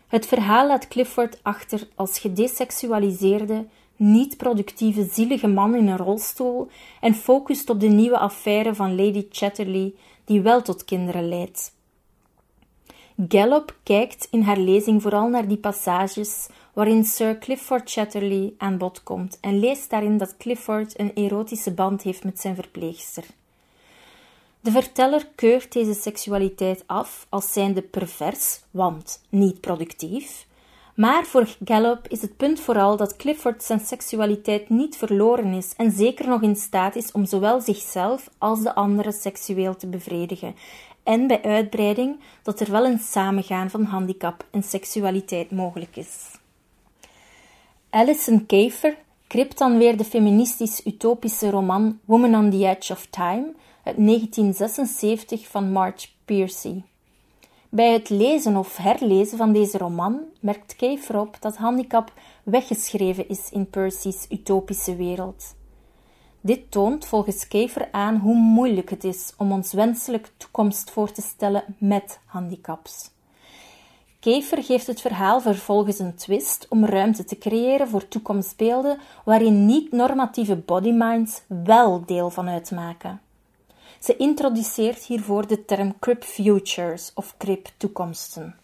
Het 0.07 0.25
verhaal 0.25 0.67
laat 0.67 0.87
Clifford 0.87 1.39
achter 1.41 1.87
als 1.95 2.19
gedesexualiseerde, 2.19 3.65
niet-productieve 3.95 5.07
zielige 5.11 5.47
man 5.47 5.75
in 5.75 5.87
een 5.87 5.97
rolstoel 5.97 6.67
en 7.01 7.13
focust 7.15 7.69
op 7.69 7.79
de 7.79 7.87
nieuwe 7.87 8.17
affaire 8.17 8.75
van 8.75 8.95
Lady 8.95 9.25
Chatterley, 9.29 9.93
die 10.25 10.41
wel 10.41 10.61
tot 10.61 10.85
kinderen 10.85 11.27
leidt. 11.27 11.72
Gallop 13.17 13.75
kijkt 13.83 14.27
in 14.31 14.41
haar 14.41 14.57
lezing 14.57 15.01
vooral 15.01 15.27
naar 15.27 15.47
die 15.47 15.57
passages 15.57 16.47
waarin 16.73 17.03
Sir 17.03 17.37
Clifford 17.37 17.91
Chatterley 17.91 18.53
aan 18.57 18.77
bod 18.77 19.03
komt 19.03 19.37
en 19.41 19.59
leest 19.59 19.89
daarin 19.89 20.17
dat 20.17 20.37
Clifford 20.37 20.99
een 20.99 21.13
erotische 21.13 21.73
band 21.73 22.01
heeft 22.01 22.23
met 22.23 22.39
zijn 22.39 22.55
verpleegster. 22.55 23.23
De 24.59 24.71
verteller 24.71 25.27
keurt 25.35 25.73
deze 25.73 25.93
seksualiteit 25.93 26.83
af 26.85 27.25
als 27.29 27.53
zijnde 27.53 27.81
pervers, 27.81 28.61
want 28.71 29.23
niet 29.29 29.61
productief, 29.61 30.45
maar 30.95 31.25
voor 31.25 31.47
Gallop 31.65 32.07
is 32.07 32.21
het 32.21 32.37
punt 32.37 32.59
vooral 32.59 32.97
dat 32.97 33.15
Clifford 33.15 33.63
zijn 33.63 33.79
seksualiteit 33.79 34.69
niet 34.69 34.97
verloren 34.97 35.53
is 35.53 35.73
en 35.77 35.91
zeker 35.91 36.27
nog 36.27 36.41
in 36.41 36.55
staat 36.55 36.95
is 36.95 37.11
om 37.11 37.25
zowel 37.25 37.61
zichzelf 37.61 38.29
als 38.37 38.61
de 38.61 38.75
anderen 38.75 39.13
seksueel 39.13 39.75
te 39.75 39.87
bevredigen, 39.87 40.55
en 41.03 41.27
bij 41.27 41.41
uitbreiding 41.41 42.19
dat 42.43 42.59
er 42.59 42.71
wel 42.71 42.85
een 42.85 42.99
samengaan 42.99 43.69
van 43.69 43.83
handicap 43.83 44.45
en 44.51 44.63
seksualiteit 44.63 45.51
mogelijk 45.51 45.95
is. 45.95 46.31
Alison 47.89 48.45
Kafer 48.45 48.97
kript 49.27 49.57
dan 49.57 49.77
weer 49.77 49.97
de 49.97 50.03
feministisch-utopische 50.03 51.49
roman 51.49 51.99
Woman 52.05 52.35
on 52.35 52.49
the 52.49 52.67
Edge 52.67 52.93
of 52.93 53.05
Time 53.05 53.53
uit 53.83 53.97
1976 53.97 55.47
van 55.47 55.71
Marge 55.71 56.07
Piercy. 56.25 56.81
Bij 57.69 57.93
het 57.93 58.09
lezen 58.09 58.57
of 58.57 58.77
herlezen 58.77 59.37
van 59.37 59.53
deze 59.53 59.77
roman 59.77 60.19
merkt 60.39 60.75
Kafer 60.75 61.19
op 61.19 61.37
dat 61.39 61.57
handicap 61.57 62.13
weggeschreven 62.43 63.29
is 63.29 63.49
in 63.51 63.69
Percy's 63.69 64.25
utopische 64.29 64.95
wereld. 64.95 65.55
Dit 66.45 66.71
toont 66.71 67.05
volgens 67.05 67.47
Kever 67.47 67.87
aan 67.91 68.15
hoe 68.15 68.35
moeilijk 68.35 68.89
het 68.89 69.03
is 69.03 69.33
om 69.37 69.51
ons 69.51 69.73
wenselijke 69.73 70.29
toekomst 70.37 70.91
voor 70.91 71.11
te 71.11 71.21
stellen 71.21 71.63
met 71.77 72.19
handicaps. 72.25 73.09
Kever 74.19 74.63
geeft 74.63 74.87
het 74.87 75.01
verhaal 75.01 75.41
vervolgens 75.41 75.99
een 75.99 76.15
twist 76.15 76.65
om 76.69 76.85
ruimte 76.85 77.23
te 77.23 77.37
creëren 77.37 77.87
voor 77.87 78.07
toekomstbeelden 78.07 78.99
waarin 79.25 79.65
niet-normatieve 79.65 80.55
bodyminds 80.55 81.41
wel 81.47 82.05
deel 82.05 82.29
van 82.29 82.49
uitmaken. 82.49 83.21
Ze 83.99 84.17
introduceert 84.17 85.03
hiervoor 85.03 85.47
de 85.47 85.65
term 85.65 85.99
crip 85.99 86.23
futures 86.23 87.11
of 87.15 87.37
crip 87.37 87.69
toekomsten. 87.77 88.55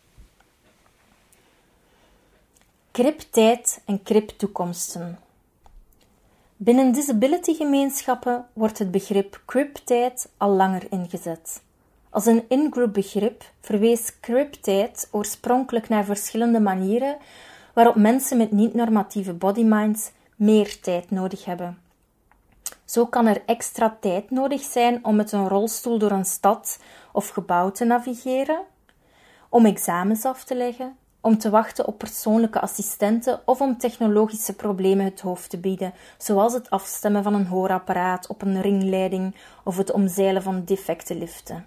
Crip 2.92 3.20
tijd 3.20 3.82
en 3.86 4.04
crip 4.04 4.30
toekomsten. 4.30 5.20
Binnen 6.62 6.92
disability-gemeenschappen 6.92 8.46
wordt 8.54 8.80
het 8.80 8.92
begrip 8.92 9.42
crip-tijd 9.46 10.32
al 10.38 10.50
langer 10.50 10.88
ingezet. 10.90 11.62
Als 12.10 12.26
een 12.26 12.46
in-group 12.48 12.94
begrip 12.94 13.44
verwees 13.62 14.20
crip-tijd 14.20 15.08
oorspronkelijk 15.12 15.90
naar 15.90 16.06
verschillende 16.06 16.60
manieren 16.60 17.18
waarop 17.74 17.96
mensen 17.96 18.38
met 18.38 18.52
niet-normatieve 18.52 19.34
bodyminds 19.34 20.12
meer 20.36 20.80
tijd 20.80 21.12
nodig 21.12 21.46
hebben. 21.46 21.78
Zo 22.86 23.06
kan 23.06 23.26
er 23.26 23.42
extra 23.46 23.98
tijd 24.00 24.32
nodig 24.32 24.62
zijn 24.62 25.06
om 25.06 25.16
met 25.16 25.32
een 25.32 25.48
rolstoel 25.48 25.98
door 25.98 26.12
een 26.12 26.26
stad 26.26 26.80
of 27.12 27.30
gebouw 27.30 27.72
te 27.72 27.86
navigeren, 27.86 28.62
om 29.50 29.66
examens 29.66 30.26
af 30.26 30.44
te 30.44 30.56
leggen, 30.56 30.98
om 31.22 31.38
te 31.38 31.50
wachten 31.50 31.88
op 31.88 31.98
persoonlijke 31.98 32.60
assistenten 32.60 33.42
of 33.46 33.62
om 33.62 33.78
technologische 33.78 34.56
problemen 34.56 35.06
het 35.06 35.22
hoofd 35.22 35.50
te 35.50 35.60
bieden, 35.60 35.94
zoals 36.18 36.54
het 36.54 36.70
afstemmen 36.70 37.24
van 37.24 37.34
een 37.34 37.46
hoorapparaat 37.46 38.28
op 38.28 38.42
een 38.42 38.62
ringleiding 38.62 39.36
of 39.64 39.78
het 39.78 39.92
omzeilen 39.92 40.44
van 40.44 40.64
defecte 40.66 41.16
liften. 41.16 41.66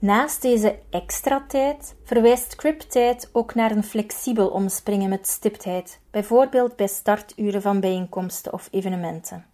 Naast 0.00 0.42
deze 0.42 0.78
extra 0.90 1.44
tijd 1.48 1.94
verwijst 2.04 2.52
scripttijd 2.52 3.28
ook 3.32 3.54
naar 3.54 3.70
een 3.70 3.84
flexibel 3.84 4.48
omspringen 4.48 5.08
met 5.08 5.28
stiptheid, 5.28 6.00
bijvoorbeeld 6.10 6.76
bij 6.76 6.86
starturen 6.86 7.62
van 7.62 7.80
bijeenkomsten 7.80 8.52
of 8.52 8.68
evenementen. 8.70 9.46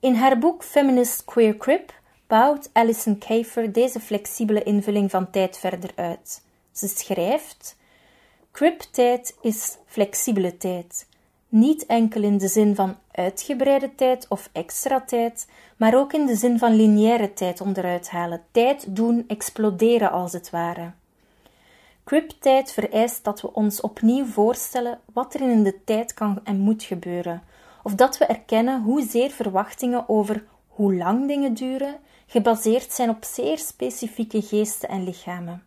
In 0.00 0.14
haar 0.14 0.38
boek 0.38 0.64
Feminist 0.64 1.24
Queer 1.24 1.56
Crip 1.56 1.92
bouwt 2.26 2.70
Alison 2.72 3.18
Kafer 3.18 3.72
deze 3.72 4.00
flexibele 4.00 4.62
invulling 4.62 5.10
van 5.10 5.30
tijd 5.30 5.58
verder 5.58 5.90
uit. 5.94 6.42
Ze 6.72 6.88
schrijft: 6.88 7.76
Crip-tijd 8.52 9.36
is 9.40 9.78
flexibele 9.86 10.56
tijd. 10.56 11.06
Niet 11.48 11.86
enkel 11.86 12.22
in 12.22 12.38
de 12.38 12.48
zin 12.48 12.74
van 12.74 12.96
uitgebreide 13.10 13.94
tijd 13.94 14.26
of 14.28 14.48
extra 14.52 15.00
tijd, 15.00 15.48
maar 15.76 15.94
ook 15.94 16.12
in 16.12 16.26
de 16.26 16.36
zin 16.36 16.58
van 16.58 16.74
lineaire 16.74 17.32
tijd 17.32 17.60
onderuit 17.60 18.10
halen, 18.10 18.44
tijd 18.50 18.96
doen 18.96 19.24
exploderen 19.28 20.10
als 20.10 20.32
het 20.32 20.50
ware. 20.50 20.92
Crip-tijd 22.04 22.72
vereist 22.72 23.24
dat 23.24 23.40
we 23.40 23.52
ons 23.52 23.80
opnieuw 23.80 24.24
voorstellen 24.24 25.00
wat 25.12 25.34
er 25.34 25.40
in 25.40 25.62
de 25.62 25.84
tijd 25.84 26.14
kan 26.14 26.40
en 26.44 26.58
moet 26.58 26.82
gebeuren, 26.82 27.42
of 27.82 27.94
dat 27.94 28.18
we 28.18 28.24
erkennen 28.24 28.82
hoezeer 28.82 29.30
verwachtingen 29.30 30.08
over 30.08 30.44
hoe 30.76 30.94
lang 30.94 31.26
dingen 31.26 31.54
duren 31.54 31.96
gebaseerd 32.26 32.92
zijn 32.92 33.08
op 33.10 33.24
zeer 33.24 33.58
specifieke 33.58 34.42
geesten 34.42 34.88
en 34.88 35.04
lichamen. 35.04 35.62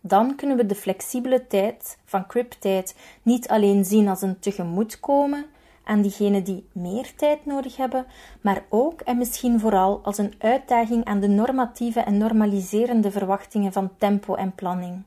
Dan 0.00 0.34
kunnen 0.34 0.56
we 0.56 0.66
de 0.66 0.74
flexibele 0.74 1.46
tijd 1.46 1.98
van 2.04 2.26
cryptijd 2.26 2.94
niet 3.22 3.48
alleen 3.48 3.84
zien 3.84 4.08
als 4.08 4.22
een 4.22 4.38
tegemoetkomen 4.38 5.46
aan 5.84 6.02
diegenen 6.02 6.44
die 6.44 6.68
meer 6.72 7.14
tijd 7.16 7.46
nodig 7.46 7.76
hebben, 7.76 8.06
maar 8.40 8.64
ook 8.68 9.00
en 9.00 9.18
misschien 9.18 9.60
vooral 9.60 10.00
als 10.02 10.18
een 10.18 10.34
uitdaging 10.38 11.04
aan 11.04 11.20
de 11.20 11.28
normatieve 11.28 12.00
en 12.00 12.18
normaliserende 12.18 13.10
verwachtingen 13.10 13.72
van 13.72 13.90
tempo 13.98 14.34
en 14.34 14.54
planning. 14.54 15.02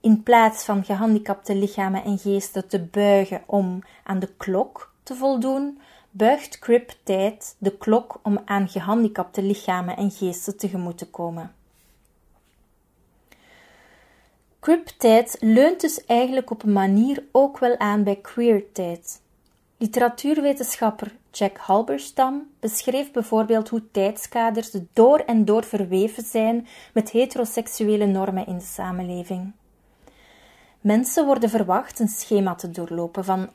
In 0.00 0.22
plaats 0.22 0.64
van 0.64 0.84
gehandicapte 0.84 1.54
lichamen 1.54 2.04
en 2.04 2.18
geesten 2.18 2.68
te 2.68 2.80
buigen 2.80 3.42
om 3.46 3.82
aan 4.04 4.18
de 4.18 4.28
klok 4.36 4.92
te 5.02 5.14
voldoen, 5.14 5.80
buigt 6.10 6.58
Crip 6.58 6.96
tijd 7.02 7.56
de 7.58 7.76
klok 7.76 8.20
om 8.22 8.42
aan 8.44 8.68
gehandicapte 8.68 9.42
lichamen 9.42 9.96
en 9.96 10.10
geesten 10.10 10.56
tegemoet 10.56 10.98
te 10.98 11.10
komen. 11.10 11.52
Crip-tijd 14.60 15.36
leunt 15.40 15.80
dus 15.80 16.04
eigenlijk 16.04 16.50
op 16.50 16.62
een 16.62 16.72
manier 16.72 17.24
ook 17.32 17.58
wel 17.58 17.78
aan 17.78 18.02
bij 18.04 18.16
queer-tijd. 18.16 19.20
Literatuurwetenschapper 19.76 21.16
Jack 21.30 21.56
Halberstam 21.56 22.50
beschreef 22.60 23.10
bijvoorbeeld 23.12 23.68
hoe 23.68 23.90
tijdskaders 23.90 24.70
door 24.92 25.18
en 25.18 25.44
door 25.44 25.64
verweven 25.64 26.22
zijn 26.22 26.66
met 26.92 27.10
heteroseksuele 27.10 28.06
normen 28.06 28.46
in 28.46 28.58
de 28.58 28.64
samenleving. 28.64 29.52
Mensen 30.80 31.26
worden 31.26 31.50
verwacht 31.50 31.98
een 31.98 32.08
schema 32.08 32.54
te 32.54 32.70
doorlopen 32.70 33.24
van 33.24 33.48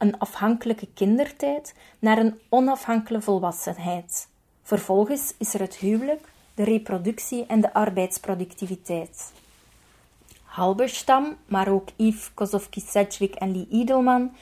een 0.00 0.18
afhankelijke 0.18 0.88
kindertijd 0.94 1.74
naar 1.98 2.18
een 2.18 2.38
onafhankelijke 2.48 3.24
volwassenheid. 3.24 4.28
Vervolgens 4.62 5.34
is 5.38 5.54
er 5.54 5.60
het 5.60 5.76
huwelijk, 5.76 6.28
de 6.54 6.64
reproductie 6.64 7.46
en 7.46 7.60
de 7.60 7.72
arbeidsproductiviteit. 7.72 9.32
Halberstam, 10.42 11.36
maar 11.46 11.68
ook 11.68 11.88
Yves 11.96 12.34
Kozovki-Sedgwick 12.34 13.34
en 13.34 13.52
Lee 13.52 13.66
Edelman 13.70 14.32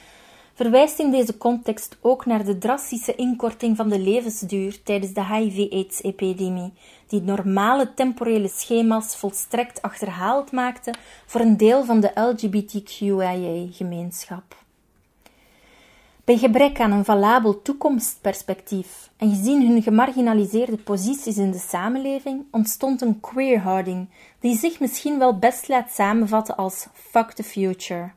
verwijst 0.55 0.99
in 0.99 1.11
deze 1.11 1.39
context 1.39 1.97
ook 2.01 2.27
naar 2.27 2.45
de 2.45 2.59
drastische 2.59 3.15
inkorting 3.15 3.77
van 3.77 3.89
de 3.89 3.99
levensduur 3.99 4.83
tijdens 4.83 5.13
de 5.13 5.25
HIV-AIDS-epidemie, 5.25 6.73
die 7.07 7.23
normale 7.23 7.95
temporele 7.95 8.49
schema's 8.49 9.17
volstrekt 9.17 9.83
achterhaald 9.83 10.53
maakte 10.53 10.95
voor 11.27 11.41
een 11.41 11.57
deel 11.57 11.85
van 11.85 12.01
de 12.01 12.11
LGBTQIA-gemeenschap. 12.15 14.67
Bij 16.29 16.39
gebrek 16.39 16.81
aan 16.81 16.93
een 16.93 17.05
valabel 17.05 17.63
toekomstperspectief 17.63 19.11
en 19.17 19.31
gezien 19.31 19.67
hun 19.67 19.83
gemarginaliseerde 19.83 20.77
posities 20.77 21.37
in 21.37 21.51
de 21.51 21.59
samenleving, 21.59 22.45
ontstond 22.51 23.01
een 23.01 23.21
queerhouding 23.21 24.09
die 24.41 24.57
zich 24.57 24.81
misschien 24.81 25.19
wel 25.19 25.39
best 25.39 25.69
laat 25.69 25.91
samenvatten 25.91 26.57
als 26.57 26.87
fuck 26.93 27.33
the 27.33 27.43
future. 27.43 28.11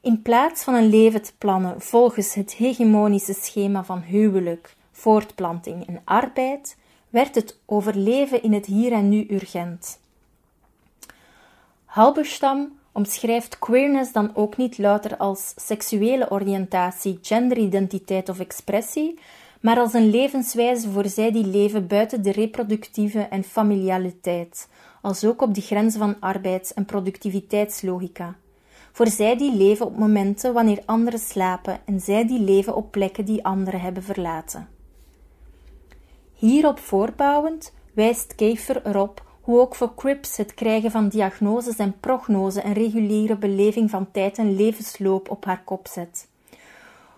In 0.00 0.22
plaats 0.22 0.62
van 0.64 0.74
een 0.74 0.88
leven 0.88 1.22
te 1.22 1.32
plannen 1.38 1.80
volgens 1.80 2.34
het 2.34 2.54
hegemonische 2.54 3.34
schema 3.34 3.84
van 3.84 4.00
huwelijk, 4.00 4.76
voortplanting 4.92 5.86
en 5.86 6.00
arbeid, 6.04 6.76
werd 7.08 7.34
het 7.34 7.58
overleven 7.66 8.42
in 8.42 8.52
het 8.52 8.66
hier 8.66 8.92
en 8.92 9.08
nu 9.08 9.26
urgent. 9.30 10.00
Halberstam 11.84 12.78
omschrijft 12.92 13.58
queerness 13.58 14.12
dan 14.12 14.30
ook 14.34 14.56
niet 14.56 14.78
louter 14.78 15.16
als 15.16 15.52
seksuele 15.56 16.30
oriëntatie, 16.30 17.18
genderidentiteit 17.22 18.28
of 18.28 18.38
expressie, 18.38 19.18
maar 19.60 19.78
als 19.78 19.92
een 19.92 20.10
levenswijze 20.10 20.90
voor 20.90 21.08
zij 21.08 21.32
die 21.32 21.46
leven 21.46 21.86
buiten 21.86 22.22
de 22.22 22.32
reproductieve 22.32 23.20
en 23.20 23.44
familialiteit, 23.44 24.68
als 25.02 25.24
ook 25.24 25.42
op 25.42 25.54
de 25.54 25.60
grenzen 25.60 26.00
van 26.00 26.20
arbeids- 26.20 26.74
en 26.74 26.84
productiviteitslogica. 26.84 28.36
Voor 28.92 29.08
zij 29.08 29.36
die 29.36 29.56
leven 29.56 29.86
op 29.86 29.96
momenten 29.96 30.52
wanneer 30.52 30.82
anderen 30.84 31.20
slapen 31.20 31.80
en 31.84 32.00
zij 32.00 32.26
die 32.26 32.40
leven 32.40 32.74
op 32.74 32.90
plekken 32.90 33.24
die 33.24 33.44
anderen 33.44 33.80
hebben 33.80 34.02
verlaten. 34.02 34.68
Hierop 36.34 36.78
voorbouwend 36.78 37.72
wijst 37.92 38.34
Kefer 38.34 38.86
erop 38.86 39.29
hoe 39.50 39.60
ook 39.60 39.74
voor 39.74 39.94
CRIPS 39.94 40.36
het 40.36 40.54
krijgen 40.54 40.90
van 40.90 41.08
diagnoses 41.08 41.76
en 41.76 42.00
prognose 42.00 42.64
een 42.64 42.72
reguliere 42.72 43.36
beleving 43.36 43.90
van 43.90 44.10
tijd 44.10 44.38
en 44.38 44.56
levensloop 44.56 45.30
op 45.30 45.44
haar 45.44 45.62
kop 45.64 45.86
zet. 45.88 46.28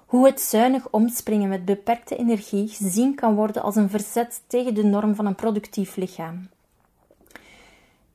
Hoe 0.07 0.27
het 0.27 0.40
zuinig 0.40 0.88
omspringen 0.90 1.49
met 1.49 1.64
beperkte 1.64 2.16
energie 2.16 2.68
gezien 2.68 3.14
kan 3.14 3.35
worden 3.35 3.62
als 3.62 3.77
een 3.77 3.90
verzet 3.90 4.42
tegen 4.47 4.75
de 4.75 4.85
norm 4.85 5.14
van 5.14 5.27
een 5.27 5.35
productief 5.35 5.97
lichaam. 5.97 6.49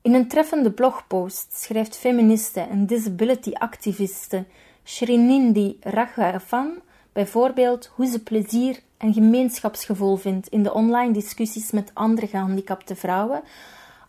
In 0.02 0.14
een 0.14 0.28
treffende 0.28 0.70
blogpost 0.70 1.52
schrijft 1.52 1.96
feministe 1.96 2.60
en 2.60 2.86
disability-activiste 2.86 4.44
Shrinindi 4.84 5.76
Raghavan 5.80 6.80
bijvoorbeeld 7.12 7.90
hoe 7.94 8.06
ze 8.06 8.22
plezier 8.22 8.80
en 8.96 9.12
gemeenschapsgevoel 9.12 10.16
vindt 10.16 10.48
in 10.48 10.62
de 10.62 10.74
online 10.74 11.12
discussies 11.12 11.70
met 11.70 11.90
andere 11.94 12.26
gehandicapte 12.26 12.96
vrouwen 12.96 13.42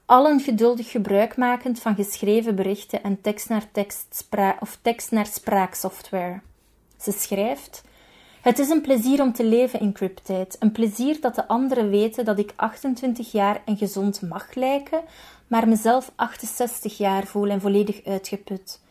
allen 0.09 0.39
geduldig 0.39 0.91
gebruik 0.91 1.37
makend 1.37 1.79
van 1.79 1.95
geschreven 1.95 2.55
berichten 2.55 3.03
en 3.03 3.21
tekst 3.21 3.49
naar 3.49 3.71
tekst 3.71 4.27
of 4.59 4.77
tekst 4.81 5.11
naar 5.11 5.25
spraaksoftware. 5.25 6.41
Ze 7.01 7.11
schrijft: 7.11 7.83
Het 8.41 8.59
is 8.59 8.69
een 8.69 8.81
plezier 8.81 9.21
om 9.21 9.33
te 9.33 9.43
leven 9.43 9.79
in 9.79 9.93
cryptijd, 9.93 10.55
een 10.59 10.71
plezier 10.71 11.21
dat 11.21 11.35
de 11.35 11.47
anderen 11.47 11.89
weten 11.89 12.25
dat 12.25 12.39
ik 12.39 12.53
28 12.55 13.31
jaar 13.31 13.61
en 13.65 13.77
gezond 13.77 14.21
mag 14.21 14.53
lijken, 14.53 15.01
maar 15.47 15.67
mezelf 15.67 16.11
68 16.15 16.97
jaar 16.97 17.25
voel 17.25 17.49
en 17.49 17.61
volledig 17.61 18.05
uitgeput. 18.05 18.81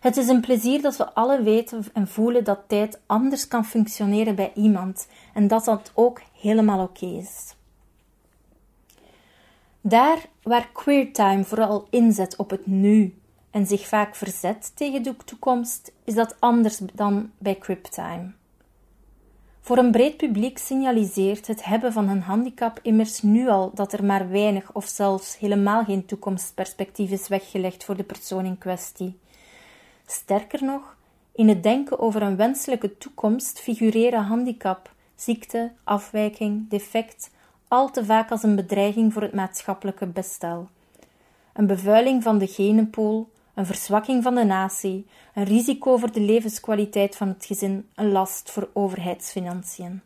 Het 0.00 0.16
is 0.16 0.28
een 0.28 0.40
plezier 0.40 0.82
dat 0.82 0.96
we 0.96 1.14
alle 1.14 1.42
weten 1.42 1.84
en 1.92 2.08
voelen 2.08 2.44
dat 2.44 2.60
tijd 2.66 3.00
anders 3.06 3.48
kan 3.48 3.64
functioneren 3.64 4.34
bij 4.34 4.52
iemand 4.54 5.08
en 5.34 5.48
dat 5.48 5.64
dat 5.64 5.92
ook 5.94 6.20
helemaal 6.40 6.82
oké 6.82 7.06
is. 7.06 7.56
Daar 9.88 10.26
waar 10.42 10.68
queertime 10.72 11.44
vooral 11.44 11.86
inzet 11.90 12.36
op 12.36 12.50
het 12.50 12.66
nu 12.66 13.14
en 13.50 13.66
zich 13.66 13.86
vaak 13.86 14.14
verzet 14.14 14.72
tegen 14.76 15.02
de 15.02 15.16
toekomst, 15.24 15.92
is 16.04 16.14
dat 16.14 16.36
anders 16.38 16.78
dan 16.94 17.30
bij 17.38 17.58
criptime. 17.58 18.32
Voor 19.60 19.78
een 19.78 19.90
breed 19.90 20.16
publiek 20.16 20.58
signaliseert 20.58 21.46
het 21.46 21.64
hebben 21.64 21.92
van 21.92 22.08
een 22.08 22.22
handicap 22.22 22.78
immers 22.82 23.22
nu 23.22 23.48
al 23.48 23.70
dat 23.74 23.92
er 23.92 24.04
maar 24.04 24.30
weinig 24.30 24.72
of 24.72 24.86
zelfs 24.86 25.38
helemaal 25.38 25.84
geen 25.84 26.06
toekomstperspectief 26.06 27.10
is 27.10 27.28
weggelegd 27.28 27.84
voor 27.84 27.96
de 27.96 28.04
persoon 28.04 28.44
in 28.44 28.58
kwestie. 28.58 29.18
Sterker 30.06 30.64
nog, 30.64 30.96
in 31.32 31.48
het 31.48 31.62
denken 31.62 31.98
over 31.98 32.22
een 32.22 32.36
wenselijke 32.36 32.98
toekomst 32.98 33.60
figureren 33.60 34.22
handicap, 34.22 34.92
ziekte, 35.14 35.72
afwijking, 35.84 36.68
defect 36.68 37.30
al 37.68 37.90
te 37.90 38.04
vaak 38.04 38.30
als 38.30 38.42
een 38.42 38.56
bedreiging 38.56 39.12
voor 39.12 39.22
het 39.22 39.34
maatschappelijke 39.34 40.06
bestel. 40.06 40.68
Een 41.52 41.66
bevuiling 41.66 42.22
van 42.22 42.38
de 42.38 42.46
genenpool, 42.46 43.30
een 43.54 43.66
verzwakking 43.66 44.22
van 44.22 44.34
de 44.34 44.44
natie, 44.44 45.06
een 45.34 45.44
risico 45.44 45.96
voor 45.96 46.12
de 46.12 46.20
levenskwaliteit 46.20 47.16
van 47.16 47.28
het 47.28 47.44
gezin, 47.44 47.88
een 47.94 48.12
last 48.12 48.50
voor 48.50 48.70
overheidsfinanciën. 48.72 50.02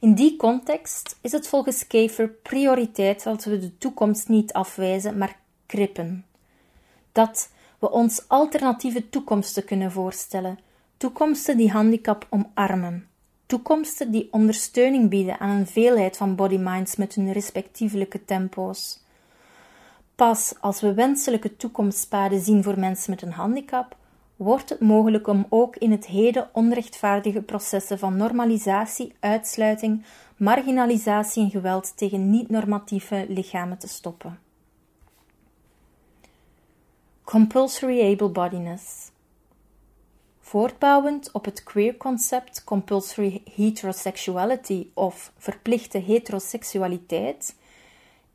In 0.00 0.14
die 0.14 0.36
context 0.36 1.18
is 1.20 1.32
het 1.32 1.48
volgens 1.48 1.86
Kefer 1.86 2.28
prioriteit 2.28 3.22
dat 3.22 3.44
we 3.44 3.58
de 3.58 3.78
toekomst 3.78 4.28
niet 4.28 4.52
afwijzen, 4.52 5.18
maar 5.18 5.36
krippen. 5.66 6.26
Dat 7.12 7.50
we 7.78 7.90
ons 7.90 8.28
alternatieve 8.28 9.08
toekomsten 9.08 9.64
kunnen 9.64 9.92
voorstellen, 9.92 10.58
toekomsten 10.96 11.56
die 11.56 11.70
handicap 11.70 12.26
omarmen, 12.30 13.08
toekomsten 13.54 14.10
die 14.10 14.28
ondersteuning 14.30 15.10
bieden 15.10 15.40
aan 15.40 15.50
een 15.50 15.66
veelheid 15.66 16.16
van 16.16 16.34
bodyminds 16.34 16.96
met 16.96 17.14
hun 17.14 17.32
respectievelijke 17.32 18.24
tempo's. 18.24 19.00
Pas 20.14 20.54
als 20.60 20.80
we 20.80 20.94
wenselijke 20.94 21.56
toekomstpaden 21.56 22.40
zien 22.40 22.62
voor 22.62 22.78
mensen 22.78 23.10
met 23.10 23.22
een 23.22 23.32
handicap, 23.32 23.96
wordt 24.36 24.68
het 24.68 24.80
mogelijk 24.80 25.26
om 25.26 25.46
ook 25.48 25.76
in 25.76 25.90
het 25.90 26.06
heden 26.06 26.48
onrechtvaardige 26.52 27.42
processen 27.42 27.98
van 27.98 28.16
normalisatie, 28.16 29.14
uitsluiting, 29.20 30.04
marginalisatie 30.36 31.42
en 31.42 31.50
geweld 31.50 31.96
tegen 31.96 32.30
niet-normatieve 32.30 33.26
lichamen 33.28 33.78
te 33.78 33.88
stoppen. 33.88 34.38
Compulsory 37.24 38.12
able-bodiness. 38.12 39.12
Voortbouwend 40.54 41.30
op 41.32 41.44
het 41.44 41.62
queer-concept 41.62 42.64
compulsory 42.64 43.42
heterosexuality 43.54 44.86
of 44.92 45.32
verplichte 45.38 45.98
heteroseksualiteit, 45.98 47.56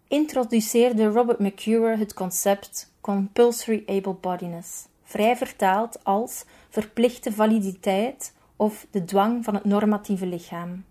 introduceerde 0.07 1.05
Robert 1.05 1.39
McCure 1.39 1.97
het 1.97 2.13
concept 2.13 2.91
compulsory 3.01 3.83
able-bodiness, 3.85 4.85
vrij 5.03 5.37
vertaald 5.37 6.03
als 6.03 6.45
verplichte 6.69 7.31
validiteit 7.31 8.33
of 8.55 8.87
de 8.91 9.05
dwang 9.05 9.43
van 9.43 9.53
het 9.53 9.65
normatieve 9.65 10.25
lichaam. 10.25 10.83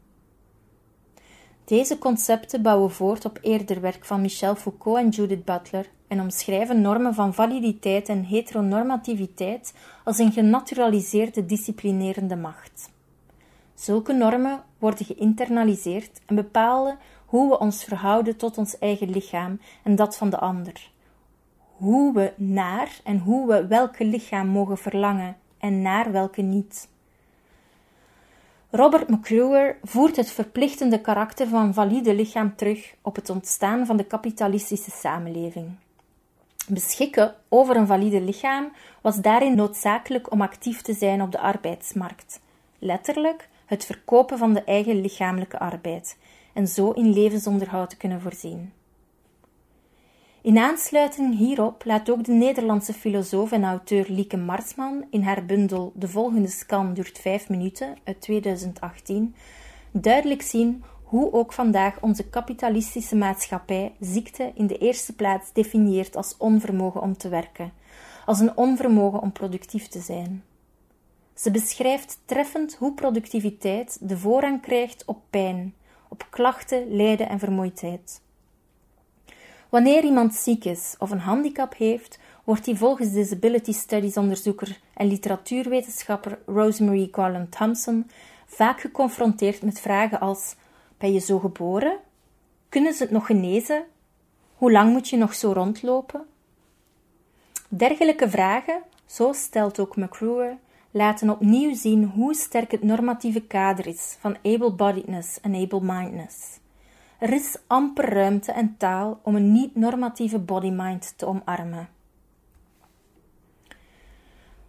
Deze 1.68 1.98
concepten 1.98 2.62
bouwen 2.62 2.90
voort 2.90 3.24
op 3.24 3.38
eerder 3.42 3.80
werk 3.80 4.04
van 4.04 4.20
Michel 4.20 4.54
Foucault 4.54 4.98
en 4.98 5.08
Judith 5.08 5.44
Butler 5.44 5.90
en 6.06 6.20
omschrijven 6.20 6.80
normen 6.80 7.14
van 7.14 7.34
validiteit 7.34 8.08
en 8.08 8.24
heteronormativiteit 8.24 9.74
als 10.04 10.18
een 10.18 10.32
genaturaliseerde 10.32 11.46
disciplinerende 11.46 12.36
macht. 12.36 12.90
Zulke 13.74 14.12
normen 14.12 14.62
worden 14.78 15.06
geïnternaliseerd 15.06 16.20
en 16.26 16.34
bepalen 16.34 16.98
hoe 17.26 17.48
we 17.48 17.58
ons 17.58 17.84
verhouden 17.84 18.36
tot 18.36 18.58
ons 18.58 18.78
eigen 18.78 19.10
lichaam 19.10 19.60
en 19.84 19.96
dat 19.96 20.16
van 20.16 20.30
de 20.30 20.38
ander. 20.38 20.90
Hoe 21.76 22.14
we 22.14 22.32
naar 22.36 23.00
en 23.04 23.18
hoe 23.18 23.48
we 23.48 23.66
welke 23.66 24.04
lichaam 24.04 24.48
mogen 24.48 24.78
verlangen 24.78 25.36
en 25.58 25.82
naar 25.82 26.12
welke 26.12 26.42
niet. 26.42 26.88
Robert 28.70 29.08
McClure 29.08 29.76
voert 29.82 30.16
het 30.16 30.30
verplichtende 30.30 31.00
karakter 31.00 31.48
van 31.48 31.74
valide 31.74 32.14
lichaam 32.14 32.56
terug 32.56 32.94
op 33.02 33.16
het 33.16 33.30
ontstaan 33.30 33.86
van 33.86 33.96
de 33.96 34.04
kapitalistische 34.04 34.90
samenleving. 34.90 35.70
Beschikken 36.66 37.34
over 37.48 37.76
een 37.76 37.86
valide 37.86 38.20
lichaam 38.20 38.72
was 39.00 39.16
daarin 39.16 39.56
noodzakelijk 39.56 40.32
om 40.32 40.40
actief 40.40 40.80
te 40.80 40.92
zijn 40.92 41.22
op 41.22 41.32
de 41.32 41.38
arbeidsmarkt. 41.38 42.40
Letterlijk 42.78 43.48
het 43.66 43.84
verkopen 43.84 44.38
van 44.38 44.54
de 44.54 44.64
eigen 44.64 45.00
lichamelijke 45.00 45.58
arbeid 45.58 46.18
en 46.52 46.66
zo 46.66 46.90
in 46.90 47.12
levensonderhoud 47.12 47.90
te 47.90 47.96
kunnen 47.96 48.20
voorzien. 48.20 48.72
In 50.42 50.58
aansluiting 50.58 51.36
hierop 51.36 51.84
laat 51.84 52.10
ook 52.10 52.24
de 52.24 52.32
Nederlandse 52.32 52.92
filosoof 52.92 53.52
en 53.52 53.64
auteur 53.64 54.04
Lieke 54.08 54.36
Marsman 54.36 55.04
in 55.10 55.22
haar 55.22 55.44
bundel 55.44 55.92
De 55.94 56.08
volgende 56.08 56.48
scan 56.48 56.94
duurt 56.94 57.18
vijf 57.18 57.48
minuten 57.48 57.96
uit 58.04 58.20
2018 58.20 59.34
duidelijk 59.90 60.42
zien 60.42 60.84
hoe 61.02 61.32
ook 61.32 61.52
vandaag 61.52 62.00
onze 62.00 62.28
kapitalistische 62.28 63.16
maatschappij 63.16 63.92
ziekte 64.00 64.52
in 64.54 64.66
de 64.66 64.78
eerste 64.78 65.14
plaats 65.14 65.52
definieert 65.52 66.16
als 66.16 66.36
onvermogen 66.36 67.00
om 67.00 67.16
te 67.16 67.28
werken, 67.28 67.72
als 68.26 68.40
een 68.40 68.56
onvermogen 68.56 69.20
om 69.20 69.32
productief 69.32 69.86
te 69.86 70.00
zijn. 70.00 70.44
Ze 71.34 71.50
beschrijft 71.50 72.20
treffend 72.24 72.74
hoe 72.74 72.94
productiviteit 72.94 73.98
de 74.00 74.18
voorrang 74.18 74.60
krijgt 74.60 75.04
op 75.04 75.20
pijn, 75.30 75.74
op 76.08 76.26
klachten, 76.30 76.96
lijden 76.96 77.28
en 77.28 77.38
vermoeidheid. 77.38 78.20
Wanneer 79.68 80.04
iemand 80.04 80.34
ziek 80.34 80.64
is 80.64 80.94
of 80.98 81.10
een 81.10 81.18
handicap 81.18 81.74
heeft, 81.76 82.18
wordt 82.44 82.66
hij 82.66 82.76
volgens 82.76 83.12
Disability 83.12 83.72
Studies 83.72 84.16
onderzoeker 84.16 84.80
en 84.94 85.06
literatuurwetenschapper 85.06 86.38
Rosemary 86.46 87.08
Garland 87.12 87.50
Thompson 87.50 88.10
vaak 88.46 88.80
geconfronteerd 88.80 89.62
met 89.62 89.80
vragen 89.80 90.20
als: 90.20 90.54
Ben 90.98 91.12
je 91.12 91.18
zo 91.18 91.38
geboren? 91.38 91.98
Kunnen 92.68 92.94
ze 92.94 93.02
het 93.02 93.12
nog 93.12 93.26
genezen? 93.26 93.84
Hoe 94.54 94.72
lang 94.72 94.92
moet 94.92 95.08
je 95.08 95.16
nog 95.16 95.34
zo 95.34 95.52
rondlopen? 95.52 96.26
Dergelijke 97.68 98.30
vragen, 98.30 98.82
zo 99.06 99.32
stelt 99.32 99.80
ook 99.80 99.96
McClure, 99.96 100.56
laten 100.90 101.30
opnieuw 101.30 101.74
zien 101.74 102.04
hoe 102.04 102.34
sterk 102.34 102.70
het 102.70 102.82
normatieve 102.82 103.40
kader 103.40 103.86
is 103.86 104.16
van 104.20 104.36
able-bodiedness 104.42 105.40
en 105.40 105.54
able-mindedness. 105.54 106.58
Er 107.18 107.32
is 107.32 107.56
amper 107.66 108.12
ruimte 108.12 108.52
en 108.52 108.76
taal 108.76 109.20
om 109.22 109.34
een 109.36 109.52
niet-normatieve 109.52 110.38
body-mind 110.38 111.14
te 111.16 111.26
omarmen. 111.26 111.88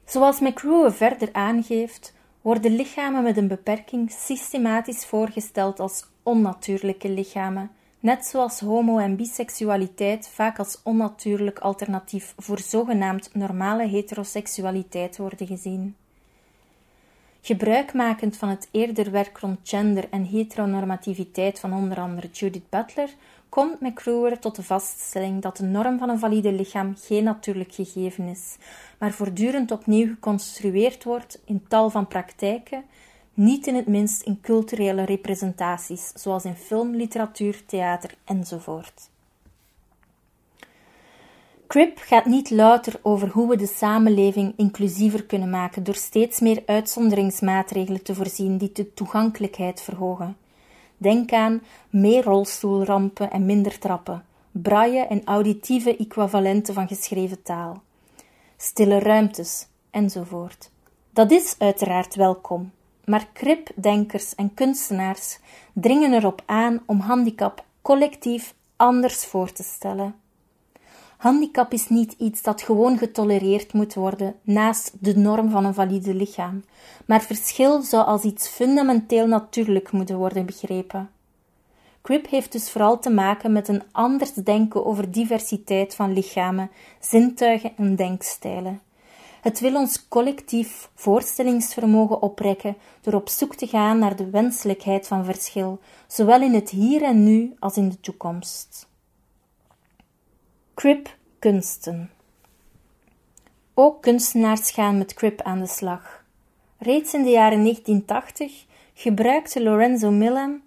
Zoals 0.05 0.39
McCrew 0.39 0.91
verder 0.91 1.29
aangeeft, 1.31 2.13
worden 2.41 2.75
lichamen 2.75 3.23
met 3.23 3.37
een 3.37 3.47
beperking 3.47 4.11
systematisch 4.11 5.05
voorgesteld 5.05 5.79
als 5.79 6.05
onnatuurlijke 6.23 7.09
lichamen, 7.09 7.71
net 7.99 8.25
zoals 8.25 8.59
homo- 8.59 8.99
en 8.99 9.15
biseksualiteit 9.15 10.27
vaak 10.27 10.59
als 10.59 10.81
onnatuurlijk 10.83 11.59
alternatief 11.59 12.33
voor 12.37 12.59
zogenaamd 12.59 13.35
normale 13.35 13.87
heteroseksualiteit 13.87 15.17
worden 15.17 15.47
gezien. 15.47 15.95
Gebruikmakend 17.41 18.37
van 18.37 18.49
het 18.49 18.67
eerder 18.71 19.11
werk 19.11 19.37
rond 19.37 19.59
gender 19.63 20.07
en 20.09 20.25
heteronormativiteit 20.25 21.59
van 21.59 21.73
onder 21.73 21.99
andere 21.99 22.27
Judith 22.27 22.69
Butler, 22.69 23.09
komt 23.49 23.81
McCruer 23.81 24.39
tot 24.39 24.55
de 24.55 24.63
vaststelling 24.63 25.41
dat 25.41 25.57
de 25.57 25.63
norm 25.63 25.97
van 25.97 26.09
een 26.09 26.19
valide 26.19 26.51
lichaam 26.51 26.95
geen 26.97 27.23
natuurlijk 27.23 27.73
gegeven 27.73 28.27
is, 28.27 28.57
maar 28.97 29.11
voortdurend 29.11 29.71
opnieuw 29.71 30.07
geconstrueerd 30.07 31.03
wordt 31.03 31.41
in 31.45 31.65
tal 31.67 31.89
van 31.89 32.07
praktijken, 32.07 32.83
niet 33.33 33.67
in 33.67 33.75
het 33.75 33.87
minst 33.87 34.21
in 34.21 34.41
culturele 34.41 35.03
representaties, 35.03 36.11
zoals 36.15 36.45
in 36.45 36.55
film, 36.55 36.95
literatuur, 36.95 37.65
theater 37.65 38.15
enzovoort. 38.25 39.09
CRIP 41.69 41.99
gaat 41.99 42.25
niet 42.25 42.49
louter 42.49 42.99
over 43.01 43.29
hoe 43.29 43.49
we 43.49 43.55
de 43.55 43.67
samenleving 43.67 44.53
inclusiever 44.57 45.23
kunnen 45.23 45.49
maken 45.49 45.83
door 45.83 45.95
steeds 45.95 46.39
meer 46.39 46.63
uitzonderingsmaatregelen 46.65 48.03
te 48.03 48.15
voorzien 48.15 48.57
die 48.57 48.71
de 48.71 48.93
toegankelijkheid 48.93 49.81
verhogen. 49.81 50.37
Denk 50.97 51.31
aan 51.31 51.61
meer 51.89 52.23
rolstoelrampen 52.23 53.31
en 53.31 53.45
minder 53.45 53.79
trappen, 53.79 54.25
braille 54.51 55.01
en 55.01 55.21
auditieve 55.25 55.97
equivalenten 55.97 56.73
van 56.73 56.87
geschreven 56.87 57.41
taal, 57.41 57.81
stille 58.57 58.99
ruimtes 58.99 59.67
enzovoort. 59.91 60.69
Dat 61.09 61.31
is 61.31 61.55
uiteraard 61.57 62.15
welkom, 62.15 62.71
maar 63.05 63.27
CRIP-denkers 63.33 64.35
en 64.35 64.53
kunstenaars 64.53 65.39
dringen 65.73 66.13
erop 66.13 66.41
aan 66.45 66.81
om 66.85 66.99
handicap 66.99 67.63
collectief 67.81 68.53
anders 68.75 69.25
voor 69.25 69.51
te 69.51 69.63
stellen. 69.63 70.15
Handicap 71.19 71.73
is 71.73 71.89
niet 71.89 72.15
iets 72.17 72.41
dat 72.41 72.61
gewoon 72.61 72.97
getolereerd 72.97 73.73
moet 73.73 73.93
worden 73.93 74.35
naast 74.41 74.91
de 74.99 75.17
norm 75.17 75.49
van 75.49 75.65
een 75.65 75.73
valide 75.73 76.13
lichaam, 76.13 76.63
maar 77.05 77.21
verschil 77.21 77.81
zou 77.81 78.05
als 78.05 78.23
iets 78.23 78.47
fundamenteel 78.47 79.27
natuurlijk 79.27 79.91
moeten 79.91 80.17
worden 80.17 80.45
begrepen. 80.45 81.09
Crip 82.01 82.29
heeft 82.29 82.51
dus 82.51 82.71
vooral 82.71 82.99
te 82.99 83.09
maken 83.09 83.51
met 83.51 83.67
een 83.67 83.83
anders 83.91 84.33
denken 84.33 84.85
over 84.85 85.11
diversiteit 85.11 85.95
van 85.95 86.13
lichamen, 86.13 86.71
zintuigen 86.99 87.71
en 87.77 87.95
denkstijlen. 87.95 88.81
Het 89.41 89.59
wil 89.59 89.75
ons 89.75 90.07
collectief 90.07 90.89
voorstellingsvermogen 90.95 92.21
oprekken 92.21 92.77
door 93.01 93.13
op 93.13 93.29
zoek 93.29 93.55
te 93.55 93.67
gaan 93.67 93.99
naar 93.99 94.15
de 94.15 94.29
wenselijkheid 94.29 95.07
van 95.07 95.25
verschil, 95.25 95.79
zowel 96.07 96.41
in 96.41 96.53
het 96.53 96.69
hier 96.69 97.03
en 97.03 97.23
nu 97.23 97.55
als 97.59 97.77
in 97.77 97.89
de 97.89 97.99
toekomst. 97.99 98.88
Crip 100.79 101.17
kunsten. 101.39 102.11
Ook 103.73 104.01
kunstenaars 104.01 104.71
gaan 104.71 104.97
met 104.97 105.13
crip 105.13 105.41
aan 105.41 105.59
de 105.59 105.67
slag. 105.67 106.23
Reeds 106.77 107.13
in 107.13 107.23
de 107.23 107.29
jaren 107.29 107.63
1980 107.63 108.65
gebruikte 108.93 109.63
Lorenzo 109.63 110.11
Millam 110.11 110.61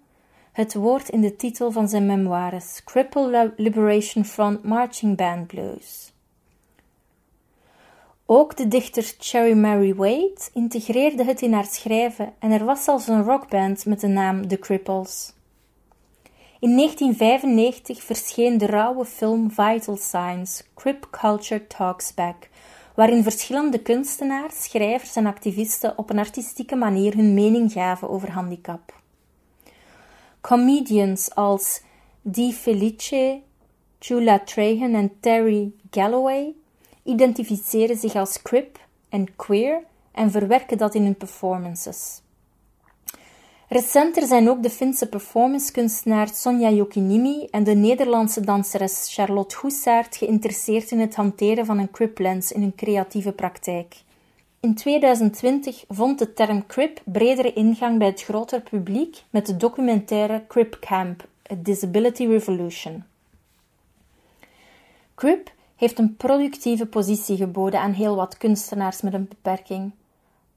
het 0.51 0.73
woord 0.73 1.09
in 1.09 1.21
de 1.21 1.35
titel 1.35 1.71
van 1.71 1.87
zijn 1.87 2.05
memoires 2.05 2.83
Cripple 2.83 3.53
Liberation 3.57 4.25
Front 4.25 4.63
Marching 4.63 5.17
Band 5.17 5.47
Blues. 5.47 6.13
Ook 8.25 8.57
de 8.57 8.67
dichter 8.67 9.13
Cherry 9.19 9.57
Mary 9.57 9.95
Wade 9.95 10.49
integreerde 10.53 11.23
het 11.23 11.41
in 11.41 11.53
haar 11.53 11.65
schrijven 11.65 12.33
en 12.39 12.51
er 12.51 12.65
was 12.65 12.83
zelfs 12.83 13.07
een 13.07 13.23
rockband 13.23 13.85
met 13.85 13.99
de 13.99 14.07
naam 14.07 14.47
The 14.47 14.59
Cripples. 14.59 15.32
In 16.63 16.77
1995 16.77 18.03
verscheen 18.03 18.57
de 18.57 18.65
rauwe 18.65 19.05
film 19.05 19.49
Vital 19.49 19.97
Signs, 19.97 20.63
Crip 20.75 21.07
Culture 21.11 21.67
Talks 21.67 22.13
Back, 22.13 22.49
waarin 22.95 23.23
verschillende 23.23 23.79
kunstenaars, 23.81 24.63
schrijvers 24.63 25.15
en 25.15 25.25
activisten 25.25 25.97
op 25.97 26.09
een 26.09 26.19
artistieke 26.19 26.75
manier 26.75 27.15
hun 27.15 27.33
mening 27.33 27.71
gaven 27.71 28.09
over 28.09 28.31
handicap. 28.31 28.93
Comedians 30.41 31.35
als 31.35 31.81
Dee 32.21 32.53
Felice, 32.53 33.41
Jula 33.99 34.39
Trahan 34.39 34.93
en 34.93 35.11
Terry 35.19 35.71
Galloway 35.91 36.53
identificeren 37.03 37.97
zich 37.97 38.15
als 38.15 38.41
crip 38.41 38.79
en 39.09 39.35
queer 39.35 39.83
en 40.11 40.31
verwerken 40.31 40.77
dat 40.77 40.95
in 40.95 41.03
hun 41.03 41.17
performances. 41.17 42.22
Recenter 43.73 44.27
zijn 44.27 44.49
ook 44.49 44.63
de 44.63 44.69
Finse 44.69 45.07
performancekunstenaar 45.07 46.27
Sonja 46.33 46.69
Jokinimi 46.69 47.47
en 47.51 47.63
de 47.63 47.73
Nederlandse 47.73 48.41
danseres 48.41 49.13
Charlotte 49.13 49.55
Goessaert 49.55 50.15
geïnteresseerd 50.15 50.91
in 50.91 50.99
het 50.99 51.15
hanteren 51.15 51.65
van 51.65 51.77
een 51.77 51.91
crip 51.91 52.19
lens 52.19 52.51
in 52.51 52.61
hun 52.61 52.75
creatieve 52.75 53.31
praktijk. 53.31 53.95
In 54.59 54.75
2020 54.75 55.83
vond 55.87 56.19
de 56.19 56.33
term 56.33 56.65
crip 56.65 57.01
bredere 57.05 57.53
ingang 57.53 57.97
bij 57.97 58.07
het 58.07 58.23
grotere 58.23 58.61
publiek 58.61 59.23
met 59.29 59.45
de 59.45 59.57
documentaire 59.57 60.43
Crip 60.47 60.77
Camp, 60.79 61.27
A 61.51 61.55
Disability 61.57 62.25
Revolution. 62.25 63.03
Crip 65.15 65.51
heeft 65.75 65.99
een 65.99 66.15
productieve 66.15 66.85
positie 66.85 67.37
geboden 67.37 67.79
aan 67.79 67.93
heel 67.93 68.15
wat 68.15 68.37
kunstenaars 68.37 69.01
met 69.01 69.13
een 69.13 69.27
beperking. 69.27 69.91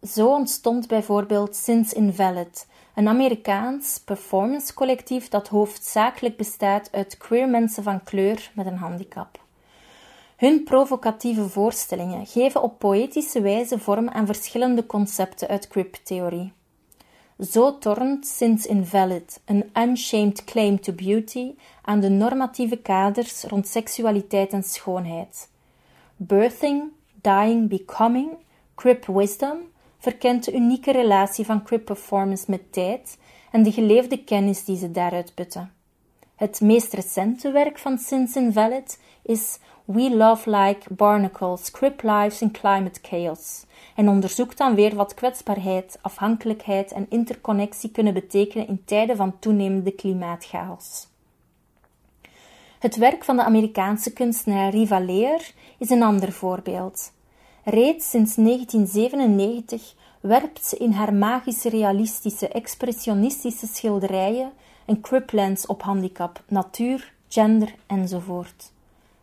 Zo 0.03 0.29
ontstond 0.29 0.89
bijvoorbeeld 0.89 1.57
Since 1.57 1.95
Invalid, 1.95 2.67
een 2.97 3.09
Amerikaans 3.09 4.01
performancecollectief 4.05 5.29
dat 5.29 5.49
hoofdzakelijk 5.49 6.37
bestaat 6.37 6.89
uit 6.93 7.17
queer 7.17 7.49
mensen 7.49 7.83
van 7.83 8.03
kleur 8.03 8.51
met 8.55 8.67
een 8.67 8.77
handicap. 8.77 9.41
Hun 10.37 10.65
provocatieve 10.65 11.49
voorstellingen 11.49 12.27
geven 12.27 12.63
op 12.63 12.79
poëtische 12.79 13.41
wijze 13.41 13.79
vorm 13.79 14.09
aan 14.09 14.27
verschillende 14.27 14.87
concepten 14.87 15.49
uit 15.49 15.69
crip-theorie. 15.69 16.53
Zo 17.51 17.79
tornt 17.79 18.27
Since 18.27 18.69
Invalid 18.69 19.41
een 19.45 19.71
unshamed 19.75 20.45
claim 20.45 20.81
to 20.81 20.93
beauty 20.93 21.55
aan 21.83 22.01
de 22.01 22.09
normatieve 22.09 22.77
kaders 22.77 23.45
rond 23.45 23.69
seksualiteit 23.69 24.53
en 24.53 24.63
schoonheid. 24.63 25.49
Birthing, 26.17 26.83
Dying, 27.21 27.69
Becoming, 27.69 28.31
Crip 28.75 29.07
Wisdom 29.07 29.59
verkent 30.07 30.45
de 30.45 30.55
unieke 30.55 30.93
relatie 30.93 31.45
van 31.45 31.63
Crip 31.63 31.85
Performance 31.85 32.45
met 32.47 32.73
tijd 32.73 33.19
en 33.51 33.63
de 33.63 33.73
geleefde 33.73 34.25
kennis 34.25 34.65
die 34.65 34.77
ze 34.77 34.91
daaruit 34.91 35.35
putten. 35.35 35.73
Het 36.37 36.61
meest 36.61 36.93
recente 36.93 37.51
werk 37.51 37.79
van 37.79 37.99
Since 37.99 38.39
Invalid 38.41 39.01
is 39.23 39.59
We 39.85 40.17
Love 40.17 40.51
Like 40.51 40.95
Barnacles, 40.95 41.71
Crip 41.71 42.03
Lives 42.03 42.41
in 42.41 42.51
Climate 42.51 43.01
Chaos 43.03 43.65
en 43.97 44.09
onderzoekt 44.09 44.59
dan 44.59 44.75
weer 44.75 44.95
wat 44.95 45.15
kwetsbaarheid, 45.15 45.99
afhankelijkheid 46.01 46.93
en 46.93 47.07
interconnectie 47.09 47.91
kunnen 47.91 48.15
betekenen 48.15 48.69
in 48.69 48.83
tijden 48.85 49.17
van 49.17 49.39
toenemende 49.39 49.93
klimaatchaos. 49.93 51.07
Het 52.79 52.97
werk 52.97 53.25
van 53.25 53.37
de 53.37 53.45
Amerikaanse 53.45 54.13
kunstenaar 54.13 54.71
Riva 54.71 54.99
Leer 54.99 55.53
is 55.79 55.91
een 55.91 56.03
ander 56.03 56.33
voorbeeld. 56.33 57.13
Reeds 57.65 58.11
sinds 58.11 58.35
1997 58.35 59.95
werpt 60.27 60.65
ze 60.65 60.77
in 60.77 60.93
haar 60.93 61.15
magische 61.15 61.69
realistische 61.69 62.49
expressionistische 62.49 63.67
schilderijen 63.67 64.53
een 64.87 65.01
criplens 65.01 65.67
op 65.67 65.83
handicap, 65.83 66.43
natuur, 66.49 67.13
gender 67.29 67.75
enzovoort. 67.87 68.73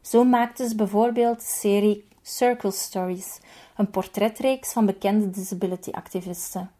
Zo 0.02 0.24
maakte 0.24 0.68
ze 0.68 0.76
bijvoorbeeld 0.76 1.40
de 1.40 1.46
serie 1.46 2.06
Circle 2.22 2.72
Stories, 2.72 3.40
een 3.78 3.90
portretreeks 3.90 4.74
van 4.74 4.86
bekende 4.86 5.30
disability-activisten. 5.30 6.72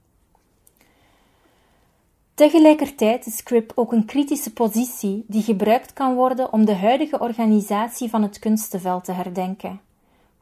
Tegelijkertijd 2.34 3.26
is 3.26 3.44
CRIP 3.44 3.72
ook 3.76 3.92
een 3.92 4.06
kritische 4.06 4.54
positie 4.54 5.26
die 5.28 5.42
gebruikt 5.42 5.94
kan 5.94 6.16
worden 6.16 6.54
om 6.54 6.66
de 6.66 6.76
huidige 6.76 7.20
organisatie 7.20 8.10
van 8.10 8.22
het 8.22 8.40
kunstenveld 8.40 9.04
te 9.04 9.12
herdenken. 9.12 9.82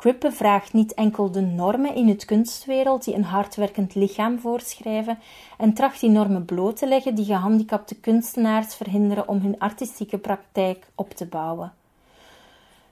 CRIP 0.02 0.26
vraagt 0.32 0.74
niet 0.74 0.94
enkel 0.94 1.32
de 1.32 1.42
normen 1.42 1.96
in 1.96 2.08
het 2.08 2.26
kunstwereld 2.26 3.04
die 3.04 3.16
een 3.16 3.24
hardwerkend 3.24 3.96
lichaam 3.96 4.40
voorschrijven 4.40 5.20
en 5.58 5.74
tracht 5.74 6.00
die 6.00 6.10
normen 6.10 6.46
bloot 6.46 6.78
te 6.78 6.88
leggen 6.88 7.16
die 7.16 7.26
gehandicapte 7.26 7.96
kunstenaars 7.96 8.76
verhinderen 8.76 9.28
om 9.28 9.40
hun 9.40 9.60
artistieke 9.60 10.18
praktijk 10.18 10.88
op 10.96 11.12
te 11.12 11.26
bouwen. 11.26 11.74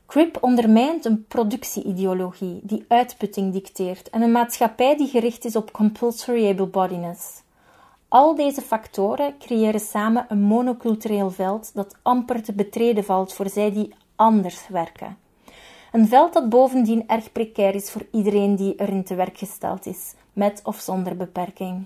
Crip 0.06 0.38
ondermijnt 0.44 1.06
een 1.06 1.26
productieideologie 1.28 2.60
die 2.64 2.86
uitputting 2.88 3.54
dicteert 3.54 4.10
en 4.10 4.22
een 4.22 4.32
maatschappij 4.32 4.98
die 4.98 5.08
gericht 5.08 5.46
is 5.46 5.56
op 5.56 5.72
compulsory 5.72 6.50
able-bodiness. 6.50 7.42
Al 8.08 8.36
deze 8.36 8.62
factoren 8.62 9.38
creëren 9.40 9.80
samen 9.80 10.26
een 10.30 10.42
monocultureel 10.42 11.32
veld 11.32 11.72
dat 11.74 11.96
amper 12.02 12.44
te 12.44 12.54
betreden 12.54 13.04
valt 13.04 13.34
voor 13.34 13.50
zij 13.50 13.72
die 13.72 13.94
anders 14.16 14.68
werken. 14.68 15.18
Een 15.92 16.08
veld 16.08 16.34
dat 16.34 16.50
bovendien 16.50 17.08
erg 17.08 17.32
precair 17.32 17.76
is 17.76 17.92
voor 17.92 18.06
iedereen 18.12 18.56
die 18.56 18.76
erin 18.76 19.04
te 19.04 19.16
werk 19.16 19.38
gesteld 19.38 19.86
is, 19.86 20.14
met 20.34 20.62
of 20.64 20.80
zonder 20.80 21.18
beperking. 21.18 21.86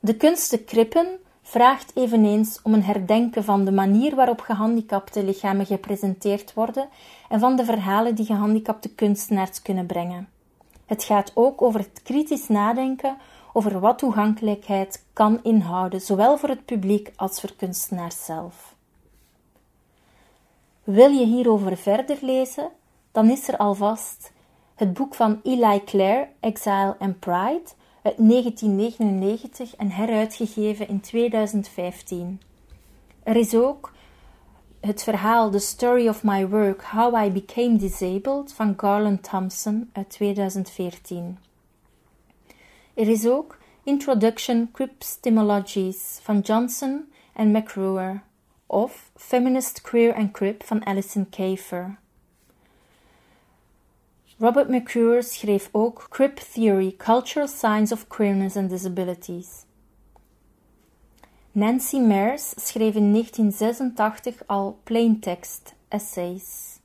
De 0.00 0.16
kunst 0.16 0.50
te 0.50 0.58
krippen 0.58 1.06
vraagt 1.42 1.92
eveneens 1.94 2.60
om 2.62 2.74
een 2.74 2.82
herdenken 2.82 3.44
van 3.44 3.64
de 3.64 3.72
manier 3.72 4.14
waarop 4.14 4.40
gehandicapte 4.40 5.24
lichamen 5.24 5.66
gepresenteerd 5.66 6.54
worden 6.54 6.88
en 7.28 7.40
van 7.40 7.56
de 7.56 7.64
verhalen 7.64 8.14
die 8.14 8.26
gehandicapte 8.26 8.94
kunstenaars 8.94 9.62
kunnen 9.62 9.86
brengen. 9.86 10.28
Het 10.86 11.04
gaat 11.04 11.32
ook 11.34 11.62
over 11.62 11.80
het 11.80 12.02
kritisch 12.02 12.48
nadenken 12.48 13.16
over 13.52 13.80
wat 13.80 13.98
toegankelijkheid 13.98 15.04
kan 15.12 15.40
inhouden, 15.42 16.00
zowel 16.00 16.38
voor 16.38 16.48
het 16.48 16.64
publiek 16.64 17.12
als 17.16 17.40
voor 17.40 17.52
kunstenaars 17.56 18.24
zelf. 18.24 18.67
Wil 20.88 21.10
je 21.10 21.26
hierover 21.26 21.76
verder 21.76 22.18
lezen? 22.20 22.70
Dan 23.12 23.30
is 23.30 23.48
er 23.48 23.56
alvast 23.56 24.32
het 24.74 24.92
boek 24.92 25.14
van 25.14 25.40
Eli 25.42 25.84
Clare, 25.84 26.28
Exile 26.40 26.96
and 26.98 27.18
Pride, 27.18 27.68
uit 28.02 28.16
1999 28.16 29.76
en 29.76 29.90
heruitgegeven 29.90 30.88
in 30.88 31.00
2015. 31.00 32.40
Er 33.22 33.36
is 33.36 33.54
ook 33.54 33.92
het 34.80 35.02
verhaal 35.02 35.50
The 35.50 35.58
Story 35.58 36.08
of 36.08 36.22
My 36.22 36.48
Work, 36.48 36.82
How 36.82 37.24
I 37.24 37.30
Became 37.30 37.76
Disabled 37.76 38.52
van 38.52 38.74
Garland 38.76 39.22
Thompson 39.22 39.90
uit 39.92 40.10
2014. 40.10 41.38
Er 42.94 43.08
is 43.08 43.26
ook 43.26 43.58
Introduction 43.82 44.68
Cryptymologies 44.72 46.18
van 46.22 46.40
Johnson 46.40 47.12
en 47.32 47.50
McRuer 47.50 48.26
of 48.68 49.10
Feminist 49.16 49.82
Queer 49.82 50.12
and 50.14 50.32
Crip 50.32 50.62
van 50.62 50.82
Alison 50.84 51.26
Kafer. 51.26 51.98
Robert 54.40 54.70
McClure 54.70 55.22
schreef 55.22 55.68
ook 55.72 56.06
Crip 56.10 56.36
Theory, 56.36 56.92
Cultural 56.92 57.48
Signs 57.48 57.92
of 57.92 58.08
Queerness 58.08 58.56
and 58.56 58.70
Disabilities. 58.70 59.66
Nancy 61.52 61.98
Mears 61.98 62.54
schreef 62.56 62.94
in 62.94 63.12
1986 63.12 64.42
al 64.46 64.78
plaintext 64.84 65.74
essays. 65.88 66.77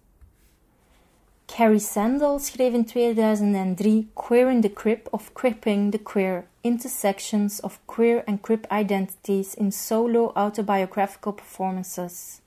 Carrie 1.48 1.80
Sandel 1.80 2.40
schreef 2.40 2.74
in 2.74 2.86
2003 2.86 4.08
Queering 4.16 4.62
the 4.62 4.70
Crip 4.70 5.08
of 5.12 5.34
Cripping 5.34 5.92
the 5.92 6.00
Queer 6.00 6.46
Intersections 6.64 7.60
of 7.62 7.80
Queer 7.86 8.24
and 8.26 8.42
Crip 8.42 8.66
Identities 8.72 9.54
in 9.54 9.72
Solo 9.72 10.32
Autobiographical 10.36 11.34
Performances. 11.34 12.42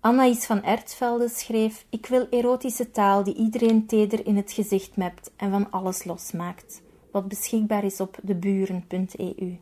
Anaïs 0.00 0.46
van 0.46 0.62
Ertvelde 0.62 1.28
schreef: 1.28 1.84
Ik 1.90 2.06
wil 2.06 2.26
erotische 2.30 2.90
taal 2.90 3.24
die 3.24 3.34
iedereen 3.34 3.86
teder 3.86 4.26
in 4.26 4.36
het 4.36 4.52
gezicht 4.52 4.96
mept 4.96 5.30
en 5.36 5.50
van 5.50 5.70
alles 5.70 6.04
losmaakt, 6.04 6.82
wat 7.10 7.28
beschikbaar 7.28 7.84
is 7.84 8.00
op 8.00 8.18
deburen.eu. 8.22 9.58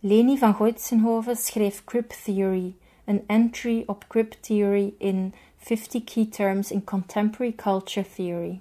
Leni 0.00 0.38
van 0.38 0.54
Goitsenhoven 0.54 1.36
schreef 1.36 1.84
Crip 1.84 2.10
Theory, 2.10 2.74
een 3.04 3.22
entry 3.26 3.82
op 3.86 4.04
Crip 4.08 4.32
Theory 4.32 4.94
in 4.98 5.34
50 5.58 6.04
Key 6.04 6.26
Terms 6.26 6.70
in 6.70 6.84
Contemporary 6.84 7.54
Culture 7.54 8.06
Theory. 8.14 8.60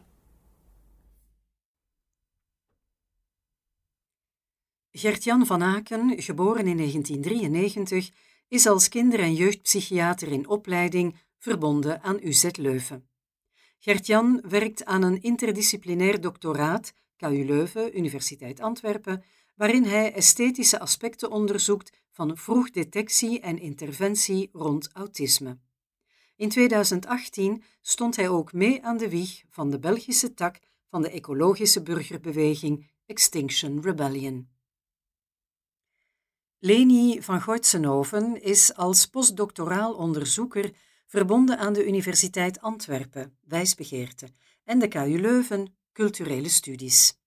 Gert-Jan 4.91 5.45
van 5.45 5.63
Aken, 5.63 6.21
geboren 6.21 6.67
in 6.67 6.77
1993, 6.77 8.11
is 8.47 8.67
als 8.67 8.89
kinder- 8.89 9.19
en 9.19 9.33
jeugdpsychiater 9.33 10.27
in 10.27 10.47
opleiding 10.47 11.15
verbonden 11.37 12.01
aan 12.01 12.19
UZ 12.21 12.49
Leuven. 12.51 13.07
Gert-Jan 13.79 14.41
werkt 14.47 14.85
aan 14.85 15.01
een 15.01 15.21
interdisciplinair 15.21 16.21
doctoraat, 16.21 16.93
KU 17.17 17.45
Leuven, 17.45 17.97
Universiteit 17.97 18.59
Antwerpen, 18.59 19.23
waarin 19.55 19.83
hij 19.83 20.13
esthetische 20.13 20.79
aspecten 20.79 21.31
onderzoekt 21.31 21.91
van 22.11 22.37
vroegdetectie 22.37 23.39
en 23.39 23.59
interventie 23.59 24.49
rond 24.51 24.89
autisme. 24.93 25.57
In 26.35 26.49
2018 26.49 27.63
stond 27.81 28.15
hij 28.15 28.29
ook 28.29 28.53
mee 28.53 28.85
aan 28.85 28.97
de 28.97 29.09
wieg 29.09 29.43
van 29.49 29.69
de 29.69 29.79
Belgische 29.79 30.33
tak 30.33 30.59
van 30.89 31.01
de 31.01 31.09
ecologische 31.09 31.81
burgerbeweging 31.81 32.91
Extinction 33.05 33.81
Rebellion. 33.81 34.49
Leni 36.59 37.21
van 37.21 37.41
Goitsenhoven 37.41 38.41
is 38.41 38.75
als 38.75 39.05
postdoctoraal 39.05 39.93
onderzoeker 39.93 40.73
verbonden 41.05 41.57
aan 41.57 41.73
de 41.73 41.87
Universiteit 41.87 42.61
Antwerpen, 42.61 43.37
wijsbegeerte, 43.41 44.29
en 44.63 44.79
de 44.79 44.87
KU 44.87 45.19
Leuven, 45.21 45.75
culturele 45.93 46.49
studies. 46.49 47.19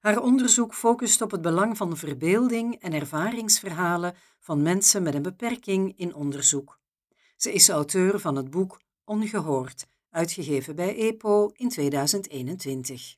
Haar 0.00 0.22
onderzoek 0.22 0.74
focust 0.74 1.20
op 1.20 1.30
het 1.30 1.42
belang 1.42 1.76
van 1.76 1.96
verbeelding 1.96 2.74
en 2.74 2.92
ervaringsverhalen 2.92 4.14
van 4.40 4.62
mensen 4.62 5.02
met 5.02 5.14
een 5.14 5.22
beperking 5.22 5.98
in 5.98 6.14
onderzoek. 6.14 6.82
Ze 7.36 7.52
is 7.52 7.68
auteur 7.68 8.20
van 8.20 8.36
het 8.36 8.50
boek 8.50 8.80
Ongehoord, 9.04 9.86
uitgegeven 10.10 10.76
bij 10.76 10.96
EPO 10.96 11.50
in 11.52 11.68
2021. 11.68 13.16